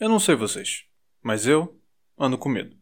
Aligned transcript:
Eu 0.00 0.08
não 0.08 0.20
sei 0.20 0.36
vocês, 0.36 0.84
mas 1.20 1.44
eu 1.44 1.76
ando 2.16 2.38
com 2.38 2.48
medo. 2.48 2.76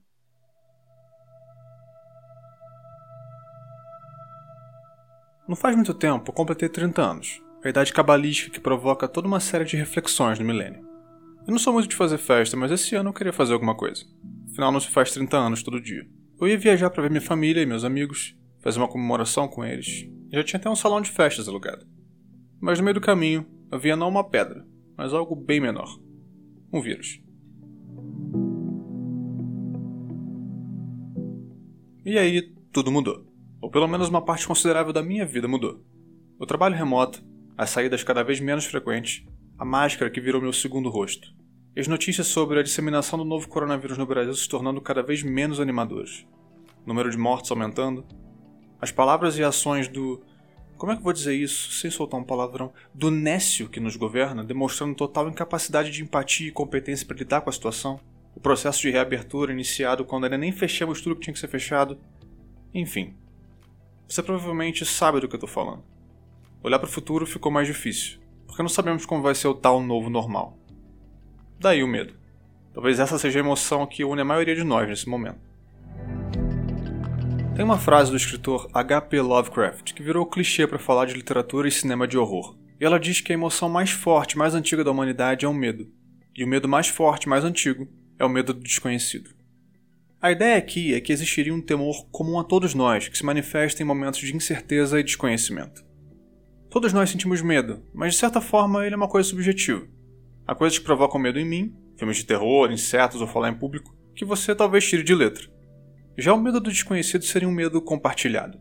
Não 5.49 5.57
faz 5.57 5.75
muito 5.75 5.95
tempo 5.95 6.29
eu 6.29 6.35
completei 6.35 6.69
30 6.69 7.01
anos, 7.01 7.43
a 7.65 7.71
idade 7.71 7.91
cabalística 7.91 8.51
que 8.51 8.61
provoca 8.61 9.09
toda 9.09 9.27
uma 9.27 9.41
série 9.41 9.65
de 9.65 9.79
reflexões 9.79 10.39
no 10.39 10.45
milênio. 10.45 10.87
Eu 11.47 11.53
não 11.53 11.59
sou 11.59 11.73
muito 11.73 11.89
de 11.89 11.97
fazer 11.97 12.19
festa, 12.19 12.55
mas 12.55 12.71
esse 12.71 12.95
ano 12.95 13.09
eu 13.09 13.15
queria 13.15 13.33
fazer 13.33 13.55
alguma 13.55 13.75
coisa. 13.75 14.05
Afinal, 14.51 14.71
não 14.71 14.81
se 14.81 14.91
faz 14.91 15.11
30 15.13 15.39
anos 15.39 15.63
todo 15.63 15.81
dia. 15.81 16.07
Eu 16.39 16.47
ia 16.47 16.59
viajar 16.59 16.91
para 16.91 17.01
ver 17.01 17.09
minha 17.09 17.23
família 17.23 17.63
e 17.63 17.67
meus 17.67 17.83
amigos, 17.83 18.37
fazer 18.63 18.79
uma 18.79 18.89
comemoração 18.89 19.49
com 19.49 19.65
eles. 19.65 20.07
Já 20.31 20.45
tinha 20.45 20.61
até 20.61 20.69
um 20.69 20.77
salão 20.77 21.01
de 21.01 21.11
festas 21.11 21.49
alugado. 21.49 21.87
Mas 22.61 22.79
no 22.79 22.85
meio 22.85 22.97
do 22.97 23.01
caminho, 23.01 23.47
havia 23.71 23.97
não 23.97 24.11
uma 24.11 24.29
pedra, 24.29 24.67
mas 24.99 25.15
algo 25.15 25.35
bem 25.35 25.61
menor 25.61 26.05
um 26.73 26.81
vírus. 26.81 27.21
E 32.05 32.19
aí, 32.19 32.55
tudo 32.73 32.93
mudou. 32.93 33.27
Ou 33.61 33.71
pelo 33.71 33.89
menos 33.89 34.09
uma 34.09 34.23
parte 34.23 34.47
considerável 34.47 34.93
da 34.93 35.03
minha 35.03 35.27
vida 35.27 35.49
mudou. 35.49 35.83
O 36.39 36.47
trabalho 36.47 36.77
remoto, 36.77 37.25
as 37.57 37.71
saídas 37.71 38.05
cada 38.05 38.23
vez 38.23 38.39
menos 38.39 38.65
frequentes, 38.65 39.25
a 39.59 39.65
máscara 39.65 40.11
que 40.11 40.21
virou 40.21 40.41
meu 40.41 40.53
segundo 40.53 40.91
rosto, 40.91 41.35
e 41.75 41.81
as 41.81 41.89
notícias 41.89 42.27
sobre 42.27 42.61
a 42.61 42.63
disseminação 42.63 43.19
do 43.19 43.25
novo 43.25 43.49
coronavírus 43.49 43.99
no 43.99 44.07
Brasil 44.07 44.35
se 44.35 44.49
tornando 44.49 44.81
cada 44.81 45.03
vez 45.03 45.23
menos 45.23 45.59
animadoras. 45.59 46.27
O 46.85 46.89
número 46.89 47.11
de 47.11 47.19
mortes 47.19 47.51
aumentando, 47.51 48.05
as 48.81 48.93
palavras 48.93 49.39
e 49.39 49.43
ações 49.43 49.89
do 49.89 50.23
como 50.77 50.93
é 50.93 50.95
que 50.95 51.01
eu 51.01 51.05
vou 51.05 51.13
dizer 51.13 51.35
isso 51.35 51.73
sem 51.73 51.91
soltar 51.91 52.21
um 52.21 52.25
palavrão? 52.25 52.73
Do 52.93 53.11
nécio 53.11 53.69
que 53.69 53.81
nos 53.81 53.97
governa, 53.97 54.45
demonstrando 54.45 54.95
total 54.95 55.29
incapacidade 55.29 55.91
de 55.91 56.03
empatia 56.03 56.49
e 56.49 56.53
competência 56.53 57.07
para 57.07 57.17
lidar 57.17 57.41
com 57.41 57.51
a 57.51 57.53
situação. 57.53 57.99
O 58.35 58.41
processo 58.41 58.83
de 58.83 58.91
reabertura 58.91 59.53
iniciado 59.53 60.05
quando 60.05 60.25
ainda 60.25 60.37
nem 60.37 60.53
fechamos 60.53 61.01
tudo 61.01 61.17
que 61.17 61.23
tinha 61.23 61.35
que 61.35 61.41
ser 61.41 61.49
fechado. 61.49 61.99
Enfim. 62.75 63.15
Você 64.07 64.23
provavelmente 64.23 64.85
sabe 64.85 65.21
do 65.21 65.29
que 65.29 65.35
eu 65.35 65.39
estou 65.39 65.49
falando. 65.49 65.83
Olhar 66.63 66.79
para 66.79 66.89
o 66.89 66.93
futuro 66.93 67.27
ficou 67.27 67.51
mais 67.51 67.67
difícil, 67.67 68.19
porque 68.47 68.63
não 68.63 68.69
sabemos 68.69 69.07
como 69.07 69.23
vai 69.23 69.35
ser 69.35 69.49
o 69.49 69.55
tal 69.55 69.81
novo 69.81 70.11
normal. 70.11 70.59
Daí 71.59 71.83
o 71.83 71.89
medo. 71.89 72.15
Talvez 72.75 73.01
essa 73.01 73.19
seja 73.19 73.39
a 73.39 73.41
emoção 73.41 73.87
que 73.87 74.05
une 74.05 74.21
a 74.21 74.25
maioria 74.25 74.55
de 74.55 74.63
nós 74.63 74.89
nesse 74.89 75.09
momento. 75.09 75.46
Tem 77.57 77.65
uma 77.65 77.79
frase 77.79 78.11
do 78.11 78.19
escritor 78.19 78.69
H.P. 78.75 79.19
Lovecraft 79.23 79.95
que 79.95 80.03
virou 80.03 80.27
clichê 80.27 80.67
para 80.67 80.79
falar 80.79 81.07
de 81.07 81.15
literatura 81.15 81.67
e 81.67 81.73
cinema 81.73 82.07
de 82.07 82.19
horror. 82.19 82.55
E 82.79 82.85
ela 82.85 83.01
diz 83.01 83.23
que 83.23 83.33
a 83.33 83.35
emoção 83.35 83.67
mais 83.67 83.91
forte, 83.91 84.37
mais 84.37 84.55
antiga 84.55 84.85
da 84.85 84.91
humanidade 84.91 85.47
é 85.47 85.49
o 85.49 85.55
medo. 85.55 85.91
E 86.37 86.45
o 86.45 86.47
medo 86.47 86.69
mais 86.69 86.89
forte, 86.89 87.27
mais 87.27 87.45
antigo, 87.45 87.89
é 88.19 88.27
o 88.27 88.29
medo 88.29 88.53
do 88.53 88.61
desconhecido. 88.61 89.31
A 90.21 90.31
ideia 90.31 90.59
aqui 90.59 90.93
é 90.93 91.01
que 91.01 91.11
existiria 91.11 91.55
um 91.55 91.63
temor 91.63 92.07
comum 92.11 92.39
a 92.39 92.45
todos 92.45 92.75
nós, 92.75 93.09
que 93.09 93.17
se 93.17 93.25
manifesta 93.25 93.83
em 93.83 93.87
momentos 93.87 94.21
de 94.21 94.37
incerteza 94.37 95.01
e 95.01 95.03
desconhecimento. 95.03 95.83
Todos 96.69 96.93
nós 96.93 97.09
sentimos 97.09 97.41
medo, 97.41 97.83
mas 97.95 98.13
de 98.13 98.21
certa 98.21 98.43
forma 98.43 98.85
ele 98.85 98.93
é 98.95 98.99
uma 98.99 99.09
coisa 99.09 99.31
subjetiva. 99.31 99.89
Há 100.47 100.55
coisas 100.55 100.79
que 100.79 100.85
provocam 100.85 101.19
medo 101.19 101.39
em 101.39 101.47
mim, 101.47 101.75
filmes 101.97 102.19
de 102.19 102.27
terror, 102.27 102.71
insetos 102.71 103.23
ou 103.23 103.27
falar 103.27 103.49
em 103.49 103.59
público, 103.59 103.97
que 104.15 104.27
você 104.27 104.55
talvez 104.55 104.87
tire 104.87 105.03
de 105.03 105.15
letra. 105.15 105.56
Já 106.19 106.33
o 106.33 106.41
medo 106.41 106.61
do 106.61 106.71
desconhecido 106.71 107.27
seria 107.27 107.47
um 107.47 107.53
medo 107.53 107.79
compartilhado. 107.83 108.59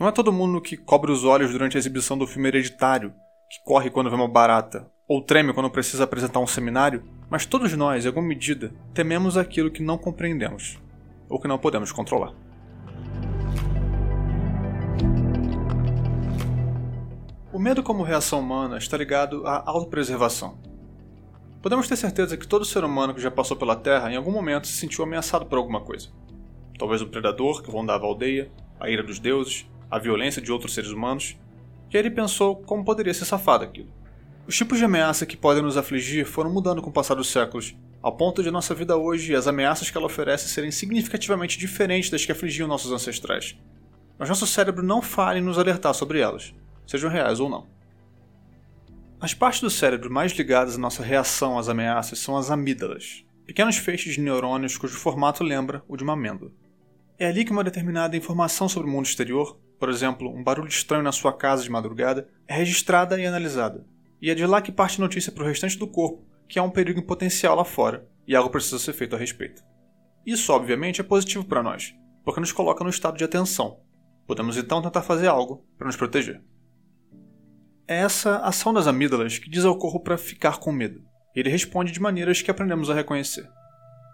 Não 0.00 0.08
é 0.08 0.10
todo 0.10 0.32
mundo 0.32 0.60
que 0.60 0.76
cobre 0.76 1.12
os 1.12 1.22
olhos 1.22 1.52
durante 1.52 1.76
a 1.76 1.78
exibição 1.78 2.18
do 2.18 2.26
filme 2.26 2.48
Hereditário, 2.48 3.14
que 3.48 3.62
corre 3.64 3.88
quando 3.88 4.10
vê 4.10 4.16
uma 4.16 4.26
barata, 4.26 4.90
ou 5.06 5.22
treme 5.22 5.52
quando 5.52 5.70
precisa 5.70 6.02
apresentar 6.02 6.40
um 6.40 6.46
seminário, 6.46 7.04
mas 7.30 7.46
todos 7.46 7.72
nós, 7.74 8.04
em 8.04 8.08
alguma 8.08 8.26
medida, 8.26 8.74
tememos 8.92 9.36
aquilo 9.36 9.70
que 9.70 9.80
não 9.80 9.96
compreendemos, 9.96 10.76
ou 11.28 11.38
que 11.38 11.46
não 11.46 11.56
podemos 11.56 11.92
controlar. 11.92 12.34
O 17.52 17.60
medo 17.60 17.80
como 17.84 18.02
reação 18.02 18.40
humana 18.40 18.76
está 18.76 18.96
ligado 18.96 19.46
à 19.46 19.62
autopreservação. 19.70 20.58
Podemos 21.62 21.86
ter 21.86 21.94
certeza 21.94 22.36
que 22.36 22.48
todo 22.48 22.64
ser 22.64 22.82
humano 22.82 23.14
que 23.14 23.20
já 23.20 23.30
passou 23.30 23.56
pela 23.56 23.76
Terra 23.76 24.10
em 24.10 24.16
algum 24.16 24.32
momento 24.32 24.66
se 24.66 24.72
sentiu 24.72 25.04
ameaçado 25.04 25.46
por 25.46 25.58
alguma 25.58 25.80
coisa 25.80 26.08
talvez 26.82 27.00
o 27.00 27.06
predador 27.06 27.62
que 27.62 27.70
rondava 27.70 28.04
a 28.04 28.08
aldeia, 28.08 28.50
a 28.80 28.90
ira 28.90 29.04
dos 29.04 29.20
deuses, 29.20 29.64
a 29.88 30.00
violência 30.00 30.42
de 30.42 30.50
outros 30.50 30.74
seres 30.74 30.90
humanos, 30.90 31.36
e 31.88 31.96
ele 31.96 32.10
pensou 32.10 32.56
como 32.56 32.84
poderia 32.84 33.14
ser 33.14 33.24
safar 33.24 33.60
daquilo. 33.60 33.88
Os 34.48 34.56
tipos 34.56 34.78
de 34.78 34.84
ameaça 34.84 35.24
que 35.24 35.36
podem 35.36 35.62
nos 35.62 35.76
afligir 35.76 36.26
foram 36.26 36.52
mudando 36.52 36.82
com 36.82 36.90
o 36.90 36.92
passar 36.92 37.14
dos 37.14 37.28
séculos, 37.28 37.76
ao 38.02 38.16
ponto 38.16 38.42
de 38.42 38.50
nossa 38.50 38.74
vida 38.74 38.96
hoje 38.96 39.30
e 39.30 39.36
as 39.36 39.46
ameaças 39.46 39.90
que 39.90 39.96
ela 39.96 40.06
oferece 40.06 40.48
serem 40.48 40.72
significativamente 40.72 41.56
diferentes 41.56 42.10
das 42.10 42.26
que 42.26 42.32
afligiam 42.32 42.66
nossos 42.66 42.90
ancestrais. 42.90 43.56
Mas 44.18 44.28
nosso 44.28 44.44
cérebro 44.44 44.82
não 44.82 45.00
falha 45.00 45.38
em 45.38 45.42
nos 45.42 45.58
alertar 45.58 45.94
sobre 45.94 46.18
elas, 46.18 46.52
sejam 46.84 47.08
reais 47.08 47.38
ou 47.38 47.48
não. 47.48 47.68
As 49.20 49.32
partes 49.32 49.60
do 49.60 49.70
cérebro 49.70 50.10
mais 50.10 50.32
ligadas 50.32 50.74
à 50.74 50.78
nossa 50.78 51.04
reação 51.04 51.60
às 51.60 51.68
ameaças 51.68 52.18
são 52.18 52.36
as 52.36 52.50
amígdalas, 52.50 53.24
pequenos 53.46 53.76
feixes 53.76 54.14
de 54.14 54.20
neurônios 54.20 54.76
cujo 54.76 54.96
formato 54.96 55.44
lembra 55.44 55.84
o 55.86 55.96
de 55.96 56.02
uma 56.02 56.14
amêndoa. 56.14 56.50
É 57.22 57.26
ali 57.26 57.44
que 57.44 57.52
uma 57.52 57.62
determinada 57.62 58.16
informação 58.16 58.68
sobre 58.68 58.90
o 58.90 58.92
mundo 58.92 59.06
exterior, 59.06 59.56
por 59.78 59.88
exemplo, 59.88 60.28
um 60.28 60.42
barulho 60.42 60.68
estranho 60.68 61.04
na 61.04 61.12
sua 61.12 61.32
casa 61.32 61.62
de 61.62 61.70
madrugada, 61.70 62.28
é 62.48 62.54
registrada 62.56 63.16
e 63.16 63.24
analisada. 63.24 63.86
E 64.20 64.28
é 64.28 64.34
de 64.34 64.44
lá 64.44 64.60
que 64.60 64.72
parte 64.72 65.00
a 65.00 65.04
notícia 65.04 65.30
para 65.30 65.44
o 65.44 65.46
restante 65.46 65.78
do 65.78 65.86
corpo 65.86 66.26
que 66.48 66.58
há 66.58 66.64
um 66.64 66.70
perigo 66.70 66.98
em 66.98 67.06
potencial 67.06 67.54
lá 67.54 67.64
fora 67.64 68.08
e 68.26 68.34
algo 68.34 68.50
precisa 68.50 68.76
ser 68.80 68.92
feito 68.92 69.14
a 69.14 69.18
respeito. 69.20 69.62
Isso, 70.26 70.52
obviamente, 70.52 71.00
é 71.00 71.04
positivo 71.04 71.44
para 71.44 71.62
nós, 71.62 71.94
porque 72.24 72.40
nos 72.40 72.50
coloca 72.50 72.82
no 72.82 72.90
estado 72.90 73.16
de 73.16 73.22
atenção. 73.22 73.78
Podemos 74.26 74.56
então 74.56 74.82
tentar 74.82 75.02
fazer 75.02 75.28
algo 75.28 75.64
para 75.78 75.86
nos 75.86 75.94
proteger. 75.94 76.42
É 77.86 77.98
essa 77.98 78.38
ação 78.38 78.74
das 78.74 78.88
amígdalas 78.88 79.38
que 79.38 79.48
diz 79.48 79.64
ao 79.64 79.78
corpo 79.78 80.00
para 80.00 80.18
ficar 80.18 80.58
com 80.58 80.72
medo, 80.72 81.04
ele 81.36 81.48
responde 81.48 81.92
de 81.92 82.00
maneiras 82.00 82.42
que 82.42 82.50
aprendemos 82.50 82.90
a 82.90 82.94
reconhecer. 82.94 83.48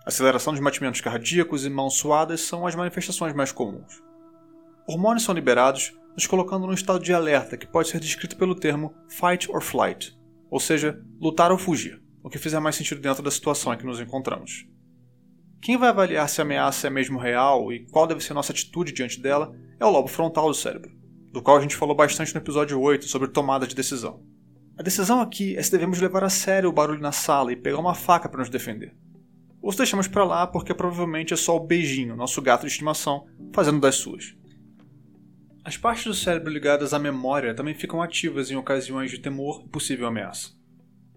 Aceleração 0.09 0.55
dos 0.55 0.63
batimentos 0.63 1.03
cardíacos 1.03 1.67
e 1.67 1.69
mãos 1.69 1.99
suadas 1.99 2.41
são 2.41 2.67
as 2.67 2.75
manifestações 2.75 3.35
mais 3.35 3.53
comuns. 3.53 4.03
Hormônios 4.89 5.23
são 5.23 5.35
liberados, 5.35 5.93
nos 6.15 6.27
colocando 6.27 6.67
num 6.67 6.73
estado 6.73 7.05
de 7.05 7.13
alerta 7.13 7.59
que 7.59 7.67
pode 7.67 7.91
ser 7.91 8.01
descrito 8.01 8.35
pelo 8.35 8.55
termo 8.55 8.95
fight 9.07 9.51
or 9.53 9.61
flight, 9.61 10.19
ou 10.51 10.59
seja, 10.59 10.99
lutar 11.21 11.53
ou 11.53 11.59
fugir, 11.59 12.03
o 12.25 12.31
que 12.31 12.39
fizer 12.39 12.59
mais 12.59 12.75
sentido 12.75 13.03
dentro 13.03 13.23
da 13.23 13.31
situação 13.31 13.71
em 13.71 13.77
que 13.77 13.85
nos 13.85 14.01
encontramos. 14.01 14.67
Quem 15.61 15.77
vai 15.77 15.91
avaliar 15.91 16.27
se 16.27 16.41
a 16.41 16.45
ameaça 16.45 16.87
é 16.87 16.91
mesmo 16.91 17.19
real 17.19 17.71
e 17.71 17.85
qual 17.91 18.07
deve 18.07 18.25
ser 18.25 18.33
nossa 18.33 18.51
atitude 18.51 18.95
diante 18.95 19.21
dela 19.21 19.55
é 19.79 19.85
o 19.85 19.91
lobo 19.91 20.09
frontal 20.09 20.49
do 20.49 20.55
cérebro, 20.55 20.91
do 21.31 21.43
qual 21.43 21.59
a 21.59 21.61
gente 21.61 21.77
falou 21.77 21.95
bastante 21.95 22.35
no 22.35 22.41
episódio 22.41 22.81
8 22.81 23.05
sobre 23.05 23.29
tomada 23.29 23.67
de 23.67 23.75
decisão. 23.75 24.23
A 24.79 24.83
decisão 24.83 25.21
aqui 25.21 25.55
é 25.55 25.63
se 25.63 25.71
devemos 25.71 26.01
levar 26.01 26.25
a 26.25 26.31
sério 26.31 26.71
o 26.71 26.73
barulho 26.73 27.03
na 27.03 27.13
sala 27.13 27.53
e 27.53 27.57
pegar 27.57 27.79
uma 27.79 27.95
faca 27.95 28.27
para 28.27 28.41
nos 28.41 28.49
defender 28.49 28.97
ou 29.61 29.73
se 29.73 29.79
deixamos 29.79 30.09
para 30.09 30.25
lá 30.25 30.47
porque 30.47 30.75
provavelmente 30.75 31.35
é 31.35 31.37
só 31.37 31.57
o 31.57 31.67
beijinho, 31.67 32.17
nosso 32.17 32.41
gato 32.41 32.63
de 32.63 32.69
estimação, 32.69 33.27
fazendo 33.53 33.81
das 33.81 33.97
suas. 33.97 34.35
As 35.65 35.77
partes 35.77 36.05
do 36.05 36.15
cérebro 36.15 36.53
ligadas 36.53 36.95
à 36.95 36.99
memória 36.99 37.55
também 37.55 37.75
ficam 37.75 38.01
ativas 38.01 38.51
em 38.51 38.57
ocasiões 38.57 39.11
de 39.11 39.19
temor 39.19 39.63
e 39.65 39.69
possível 39.69 40.07
ameaça. 40.07 40.57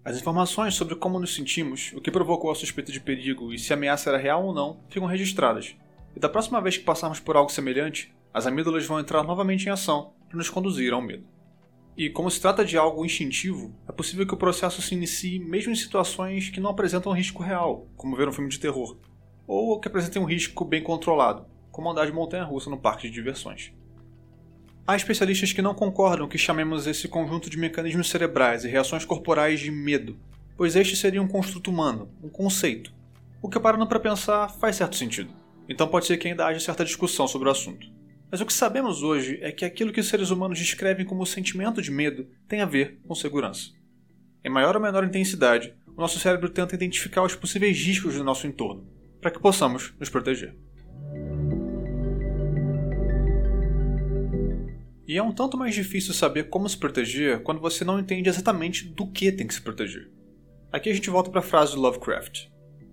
As 0.03 0.17
informações 0.17 0.73
sobre 0.73 0.95
como 0.95 1.19
nos 1.19 1.35
sentimos, 1.35 1.93
o 1.95 2.01
que 2.01 2.09
provocou 2.09 2.51
a 2.51 2.55
suspeita 2.55 2.91
de 2.91 2.99
perigo 2.99 3.53
e 3.53 3.59
se 3.59 3.71
a 3.71 3.75
ameaça 3.75 4.09
era 4.09 4.17
real 4.17 4.43
ou 4.43 4.53
não, 4.53 4.81
ficam 4.89 5.07
registradas. 5.07 5.75
E 6.15 6.19
da 6.19 6.27
próxima 6.27 6.59
vez 6.59 6.75
que 6.75 6.83
passarmos 6.83 7.19
por 7.19 7.37
algo 7.37 7.51
semelhante, 7.51 8.13
as 8.33 8.47
amígdalas 8.47 8.85
vão 8.85 8.99
entrar 8.99 9.23
novamente 9.23 9.67
em 9.67 9.69
ação 9.69 10.13
para 10.27 10.37
nos 10.37 10.49
conduzir 10.49 10.91
ao 10.91 11.01
medo. 11.01 11.23
E 12.01 12.09
como 12.09 12.31
se 12.31 12.41
trata 12.41 12.65
de 12.65 12.79
algo 12.79 13.05
instintivo, 13.05 13.75
é 13.87 13.91
possível 13.91 14.25
que 14.25 14.33
o 14.33 14.37
processo 14.37 14.81
se 14.81 14.95
inicie 14.95 15.37
mesmo 15.37 15.71
em 15.71 15.75
situações 15.75 16.49
que 16.49 16.59
não 16.59 16.71
apresentam 16.71 17.11
risco 17.11 17.43
real, 17.43 17.85
como 17.95 18.15
ver 18.15 18.27
um 18.27 18.31
filme 18.31 18.49
de 18.49 18.59
terror, 18.59 18.97
ou 19.45 19.79
que 19.79 19.87
apresentem 19.87 20.19
um 20.19 20.25
risco 20.25 20.65
bem 20.65 20.81
controlado, 20.81 21.45
como 21.71 21.91
andar 21.91 22.07
de 22.07 22.11
montanha-russa 22.11 22.71
no 22.71 22.79
parque 22.79 23.07
de 23.07 23.13
diversões. 23.13 23.71
Há 24.87 24.95
especialistas 24.95 25.53
que 25.53 25.61
não 25.61 25.75
concordam 25.75 26.27
que 26.27 26.39
chamemos 26.39 26.87
esse 26.87 27.07
conjunto 27.07 27.51
de 27.51 27.59
mecanismos 27.59 28.09
cerebrais 28.09 28.65
e 28.65 28.67
reações 28.67 29.05
corporais 29.05 29.59
de 29.59 29.69
medo, 29.69 30.17
pois 30.57 30.75
este 30.75 30.95
seria 30.95 31.21
um 31.21 31.27
construto 31.27 31.69
humano, 31.69 32.09
um 32.23 32.29
conceito, 32.29 32.91
o 33.43 33.47
que 33.47 33.59
parando 33.59 33.85
para 33.85 33.99
pensar 33.99 34.49
faz 34.49 34.77
certo 34.77 34.95
sentido. 34.95 35.31
Então 35.69 35.87
pode 35.87 36.07
ser 36.07 36.17
que 36.17 36.27
ainda 36.27 36.47
haja 36.47 36.59
certa 36.59 36.83
discussão 36.83 37.27
sobre 37.27 37.47
o 37.47 37.51
assunto. 37.51 38.00
Mas 38.31 38.39
o 38.39 38.45
que 38.45 38.53
sabemos 38.53 39.03
hoje 39.03 39.37
é 39.41 39.51
que 39.51 39.65
aquilo 39.65 39.91
que 39.91 39.99
os 39.99 40.07
seres 40.07 40.29
humanos 40.29 40.57
descrevem 40.57 41.05
como 41.05 41.25
sentimento 41.25 41.81
de 41.81 41.91
medo 41.91 42.29
tem 42.47 42.61
a 42.61 42.65
ver 42.65 42.97
com 43.05 43.13
segurança. 43.13 43.71
Em 44.41 44.49
maior 44.49 44.73
ou 44.73 44.81
menor 44.81 45.03
intensidade, 45.03 45.73
o 45.85 45.99
nosso 45.99 46.17
cérebro 46.17 46.47
tenta 46.49 46.73
identificar 46.73 47.23
os 47.23 47.35
possíveis 47.35 47.77
riscos 47.77 48.15
do 48.15 48.23
nosso 48.23 48.47
entorno, 48.47 48.87
para 49.19 49.31
que 49.31 49.39
possamos 49.39 49.93
nos 49.99 50.09
proteger. 50.09 50.55
E 55.05 55.17
é 55.17 55.21
um 55.21 55.33
tanto 55.33 55.57
mais 55.57 55.75
difícil 55.75 56.13
saber 56.13 56.47
como 56.47 56.69
se 56.69 56.77
proteger 56.77 57.43
quando 57.43 57.59
você 57.59 57.83
não 57.83 57.99
entende 57.99 58.29
exatamente 58.29 58.87
do 58.87 59.11
que 59.11 59.29
tem 59.29 59.45
que 59.45 59.53
se 59.53 59.61
proteger. 59.61 60.09
Aqui 60.71 60.89
a 60.89 60.93
gente 60.93 61.09
volta 61.09 61.29
para 61.29 61.41
a 61.41 61.43
frase 61.43 61.75
do 61.75 61.81
Lovecraft. 61.81 62.47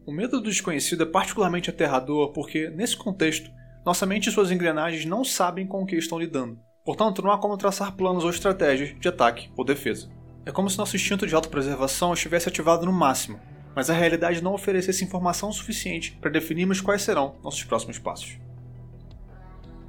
O 0.04 0.10
medo 0.10 0.40
do 0.40 0.48
desconhecido 0.48 1.04
é 1.04 1.06
particularmente 1.06 1.70
aterrador 1.70 2.32
porque, 2.32 2.68
nesse 2.70 2.96
contexto, 2.96 3.48
nossa 3.88 4.04
mente 4.04 4.28
e 4.28 4.30
suas 4.30 4.50
engrenagens 4.50 5.06
não 5.06 5.24
sabem 5.24 5.66
com 5.66 5.82
o 5.82 5.86
que 5.86 5.96
estão 5.96 6.18
lidando. 6.18 6.58
Portanto, 6.84 7.22
não 7.22 7.32
há 7.32 7.38
como 7.38 7.56
traçar 7.56 7.96
planos 7.96 8.22
ou 8.22 8.28
estratégias 8.28 8.94
de 9.00 9.08
ataque 9.08 9.50
ou 9.56 9.64
defesa. 9.64 10.10
É 10.44 10.52
como 10.52 10.68
se 10.68 10.76
nosso 10.76 10.94
instinto 10.94 11.26
de 11.26 11.34
autopreservação 11.34 12.12
estivesse 12.12 12.50
ativado 12.50 12.84
no 12.84 12.92
máximo, 12.92 13.40
mas 13.74 13.88
a 13.88 13.94
realidade 13.94 14.42
não 14.44 14.52
oferecesse 14.52 15.02
informação 15.02 15.50
suficiente 15.50 16.12
para 16.20 16.30
definirmos 16.30 16.82
quais 16.82 17.00
serão 17.00 17.36
nossos 17.42 17.64
próximos 17.64 17.98
passos. 17.98 18.36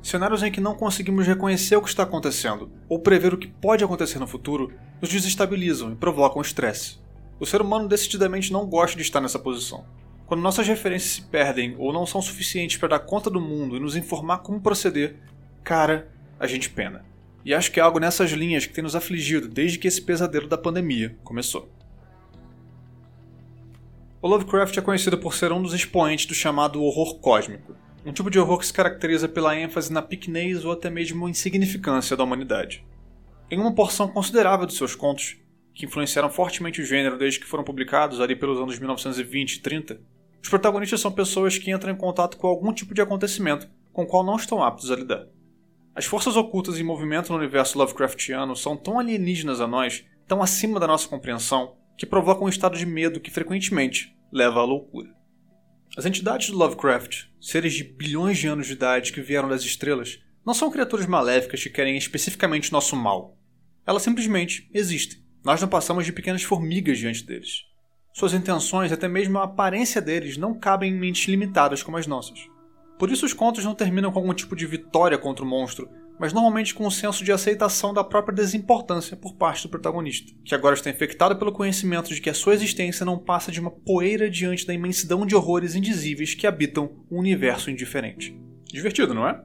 Cenários 0.02 0.44
em 0.44 0.52
que 0.52 0.62
não 0.62 0.76
conseguimos 0.76 1.28
reconhecer 1.28 1.76
o 1.76 1.82
que 1.82 1.90
está 1.90 2.04
acontecendo 2.04 2.72
ou 2.88 3.00
prever 3.00 3.34
o 3.34 3.38
que 3.38 3.48
pode 3.48 3.84
acontecer 3.84 4.18
no 4.18 4.28
futuro 4.28 4.72
nos 5.02 5.12
desestabilizam 5.12 5.92
e 5.92 5.96
provocam 5.98 6.42
estresse. 6.42 7.00
O 7.38 7.46
ser 7.46 7.62
humano 7.62 7.90
decididamente 7.90 8.54
não 8.54 8.66
gosta 8.66 8.96
de 8.96 9.02
estar 9.02 9.20
nessa 9.20 9.40
posição. 9.40 9.84
Quando 10.30 10.42
nossas 10.42 10.68
referências 10.68 11.14
se 11.14 11.22
perdem 11.24 11.76
ou 11.80 11.92
não 11.92 12.06
são 12.06 12.22
suficientes 12.22 12.78
para 12.78 12.90
dar 12.90 13.00
conta 13.00 13.32
do 13.32 13.42
mundo 13.42 13.76
e 13.76 13.80
nos 13.80 13.96
informar 13.96 14.38
como 14.44 14.62
proceder, 14.62 15.16
cara, 15.64 16.08
a 16.40 16.46
gente 16.46 16.70
pena. 16.70 17.04
E 17.44 17.52
acho 17.52 17.72
que 17.72 17.80
é 17.80 17.84
algo 17.84 18.00
nessas 18.00 18.30
linhas 18.30 18.68
que 18.68 18.72
tem 18.72 18.84
nos 18.84 18.96
afligido 18.96 19.48
desde 19.48 19.80
que 19.80 19.88
esse 19.88 20.00
pesadelo 20.00 20.48
da 20.48 20.56
pandemia 20.56 21.18
começou. 21.24 21.68
O 24.22 24.28
Lovecraft 24.28 24.78
é 24.78 24.82
conhecido 24.82 25.18
por 25.18 25.34
ser 25.34 25.52
um 25.52 25.64
dos 25.64 25.74
expoentes 25.74 26.28
do 26.28 26.36
chamado 26.36 26.84
horror 26.84 27.18
cósmico, 27.20 27.76
um 28.06 28.14
tipo 28.14 28.30
de 28.30 28.38
horror 28.38 28.60
que 28.60 28.68
se 28.68 28.74
caracteriza 28.74 29.28
pela 29.28 29.58
ênfase 29.58 29.92
na 29.92 30.04
pequenez 30.04 30.64
ou 30.64 30.74
até 30.74 30.92
mesmo 30.92 31.28
insignificância 31.28 32.16
da 32.16 32.24
humanidade. 32.24 32.86
Em 33.50 33.60
uma 33.60 33.74
porção 33.74 34.08
considerável 34.08 34.68
de 34.68 34.76
seus 34.76 34.94
contos, 34.94 35.38
que 35.74 35.88
influenciaram 35.88 36.30
fortemente 36.30 36.82
o 36.82 36.86
gênero 36.86 37.18
desde 37.18 37.40
que 37.40 37.48
foram 37.48 37.64
publicados 37.64 38.22
ali 38.22 38.36
pelos 38.36 38.60
anos 38.60 38.78
1920 38.78 39.54
e 39.54 39.60
30, 39.62 40.19
os 40.42 40.50
protagonistas 40.50 41.02
são 41.02 41.12
pessoas 41.12 41.58
que 41.58 41.72
entram 41.72 41.92
em 41.92 41.98
contato 41.98 42.38
com 42.38 42.48
algum 42.48 42.74
tipo 42.74 42.94
de 42.94 43.02
acontecimento 43.02 43.70
com 43.92 44.04
o 44.04 44.08
qual 44.08 44.24
não 44.24 44.36
estão 44.36 44.64
aptos 44.64 44.92
a 44.92 44.96
lidar. 44.96 45.28
As 45.94 46.06
forças 46.06 46.38
ocultas 46.38 46.80
em 46.80 46.84
movimento 46.84 47.32
no 47.32 47.38
universo 47.38 47.78
Lovecraftiano 47.78 48.56
são 48.56 48.78
tão 48.78 49.00
alienígenas 49.00 49.60
a 49.60 49.68
nós, 49.68 50.06
tão 50.28 50.42
acima 50.42 50.80
da 50.80 50.88
nossa 50.88 51.08
compreensão, 51.08 51.76
que 51.98 52.06
provocam 52.06 52.46
um 52.46 52.50
estado 52.50 52.78
de 52.78 52.86
medo 52.86 53.20
que 53.20 53.32
frequentemente 53.32 54.16
leva 54.32 54.62
à 54.62 54.64
loucura. 54.64 55.14
As 55.98 56.06
entidades 56.06 56.50
do 56.50 56.58
Lovecraft, 56.58 57.26
seres 57.42 57.74
de 57.74 57.84
bilhões 57.84 58.38
de 58.38 58.48
anos 58.48 58.68
de 58.68 58.74
idade 58.74 59.12
que 59.12 59.22
vieram 59.22 59.50
das 59.50 59.64
estrelas, 59.64 60.22
não 60.46 60.54
são 60.54 60.72
criaturas 60.72 61.06
maléficas 61.06 61.62
que 61.62 61.70
querem 61.70 61.98
especificamente 61.98 62.72
nosso 62.72 62.96
mal. 62.96 63.38
Elas 63.86 64.04
simplesmente 64.04 64.70
existem. 64.74 65.20
Nós 65.44 65.60
não 65.60 65.68
passamos 65.68 66.06
de 66.06 66.14
pequenas 66.14 66.44
formigas 66.44 66.98
diante 66.98 67.24
deles. 67.24 67.66
Suas 68.20 68.34
intenções, 68.34 68.92
até 68.92 69.08
mesmo 69.08 69.38
a 69.38 69.46
aparência 69.46 70.02
deles, 70.02 70.36
não 70.36 70.54
cabem 70.54 70.92
em 70.92 71.00
mentes 71.00 71.26
limitadas 71.30 71.82
como 71.82 71.96
as 71.96 72.06
nossas. 72.06 72.50
Por 72.98 73.10
isso 73.10 73.26
os 73.26 73.32
contos 73.32 73.64
não 73.64 73.74
terminam 73.74 74.12
com 74.12 74.20
algum 74.20 74.34
tipo 74.34 74.58
de 74.58 74.66
vitória 74.66 75.18
contra 75.18 75.46
o 75.46 75.48
monstro, 75.48 75.90
mas 76.20 76.34
normalmente 76.34 76.76
com 76.76 76.86
um 76.86 76.92
senso 76.92 77.24
de 77.24 77.32
aceitação 77.32 77.94
da 77.94 78.04
própria 78.04 78.36
desimportância 78.36 79.16
por 79.16 79.36
parte 79.36 79.64
do 79.64 79.70
protagonista, 79.70 80.34
que 80.44 80.54
agora 80.54 80.76
está 80.76 80.90
infectado 80.90 81.38
pelo 81.38 81.54
conhecimento 81.54 82.14
de 82.14 82.20
que 82.20 82.30
a 82.30 82.34
sua 82.34 82.54
existência 82.54 83.06
não 83.06 83.18
passa 83.18 83.54
de 83.54 83.62
uma 83.62 83.72
poeira 83.72 84.30
diante 84.30 84.68
da 84.68 84.74
imensidão 84.74 85.26
de 85.26 85.34
horrores 85.34 85.74
indizíveis 85.74 86.36
que 86.36 86.46
habitam 86.46 86.92
um 87.10 87.20
universo 87.20 87.72
indiferente. 87.72 88.38
Divertido, 88.66 89.14
não 89.14 89.26
é? 89.26 89.42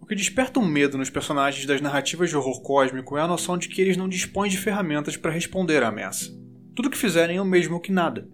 O 0.00 0.06
que 0.06 0.14
desperta 0.14 0.58
um 0.58 0.66
medo 0.66 0.96
nos 0.96 1.10
personagens 1.10 1.66
das 1.66 1.82
narrativas 1.82 2.30
de 2.30 2.38
horror 2.38 2.62
cósmico 2.62 3.18
é 3.18 3.20
a 3.20 3.28
noção 3.28 3.58
de 3.58 3.68
que 3.68 3.82
eles 3.82 3.98
não 3.98 4.08
dispõem 4.08 4.48
de 4.48 4.56
ferramentas 4.56 5.14
para 5.14 5.30
responder 5.30 5.82
à 5.82 5.88
ameaça. 5.88 6.45
Tudo 6.76 6.90
que 6.90 6.96
fizerem 6.96 7.38
é 7.38 7.42
o 7.42 7.44
mesmo 7.44 7.80
que 7.80 7.90
nada, 7.90 8.28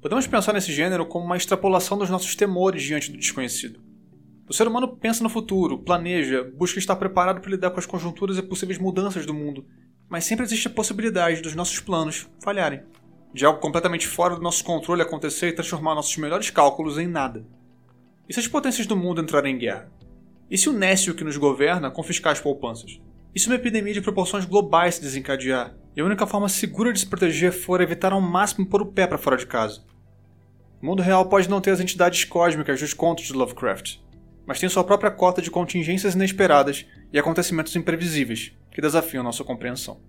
Podemos 0.00 0.28
pensar 0.28 0.52
nesse 0.52 0.72
gênero 0.72 1.04
como 1.04 1.24
uma 1.24 1.36
extrapolação 1.36 1.98
dos 1.98 2.08
nossos 2.08 2.36
temores 2.36 2.84
diante 2.84 3.10
do 3.10 3.18
desconhecido. 3.18 3.80
O 4.48 4.54
ser 4.54 4.68
humano 4.68 4.96
pensa 4.96 5.24
no 5.24 5.28
futuro, 5.28 5.76
planeja, 5.76 6.48
busca 6.56 6.78
estar 6.78 6.94
preparado 6.94 7.40
para 7.40 7.50
lidar 7.50 7.70
com 7.72 7.80
as 7.80 7.86
conjunturas 7.86 8.38
e 8.38 8.42
possíveis 8.42 8.78
mudanças 8.78 9.26
do 9.26 9.34
mundo, 9.34 9.66
mas 10.08 10.22
sempre 10.22 10.44
existe 10.44 10.68
a 10.68 10.70
possibilidade 10.70 11.42
dos 11.42 11.56
nossos 11.56 11.80
planos 11.80 12.28
falharem. 12.40 12.82
De 13.34 13.44
algo 13.44 13.58
completamente 13.58 14.06
fora 14.06 14.36
do 14.36 14.40
nosso 14.40 14.64
controle 14.64 15.02
acontecer 15.02 15.48
e 15.48 15.52
transformar 15.52 15.96
nossos 15.96 16.16
melhores 16.16 16.48
cálculos 16.48 16.96
em 16.96 17.08
nada. 17.08 17.44
E 18.28 18.32
se 18.32 18.38
as 18.38 18.46
potências 18.46 18.86
do 18.86 18.96
mundo 18.96 19.20
entrarem 19.20 19.56
em 19.56 19.58
guerra? 19.58 19.90
E 20.48 20.56
se 20.56 20.68
o 20.68 20.72
Nécio 20.72 21.14
que 21.14 21.24
nos 21.24 21.36
governa 21.36 21.90
confiscar 21.90 22.32
as 22.32 22.40
poupanças? 22.40 23.00
Se 23.38 23.46
uma 23.46 23.54
epidemia 23.54 23.94
de 23.94 24.00
proporções 24.00 24.44
globais 24.44 24.96
se 24.96 25.00
desencadear? 25.00 25.72
E 25.94 26.00
a 26.00 26.04
única 26.04 26.26
forma 26.26 26.48
segura 26.48 26.92
de 26.92 26.98
se 26.98 27.06
proteger 27.06 27.52
for 27.52 27.80
evitar 27.80 28.12
ao 28.12 28.20
máximo 28.20 28.66
pôr 28.66 28.82
o 28.82 28.86
pé 28.86 29.06
para 29.06 29.16
fora 29.16 29.36
de 29.36 29.46
casa? 29.46 29.84
O 30.82 30.86
mundo 30.86 31.02
real 31.02 31.24
pode 31.28 31.48
não 31.48 31.60
ter 31.60 31.70
as 31.70 31.78
entidades 31.78 32.24
cósmicas 32.24 32.80
dos 32.80 32.92
contos 32.92 33.26
de 33.26 33.32
Lovecraft, 33.32 33.98
mas 34.44 34.58
tem 34.58 34.68
sua 34.68 34.82
própria 34.82 35.12
cota 35.12 35.40
de 35.40 35.52
contingências 35.52 36.16
inesperadas 36.16 36.84
e 37.12 37.18
acontecimentos 37.18 37.76
imprevisíveis 37.76 38.52
que 38.72 38.80
desafiam 38.80 39.22
nossa 39.22 39.44
compreensão. 39.44 40.00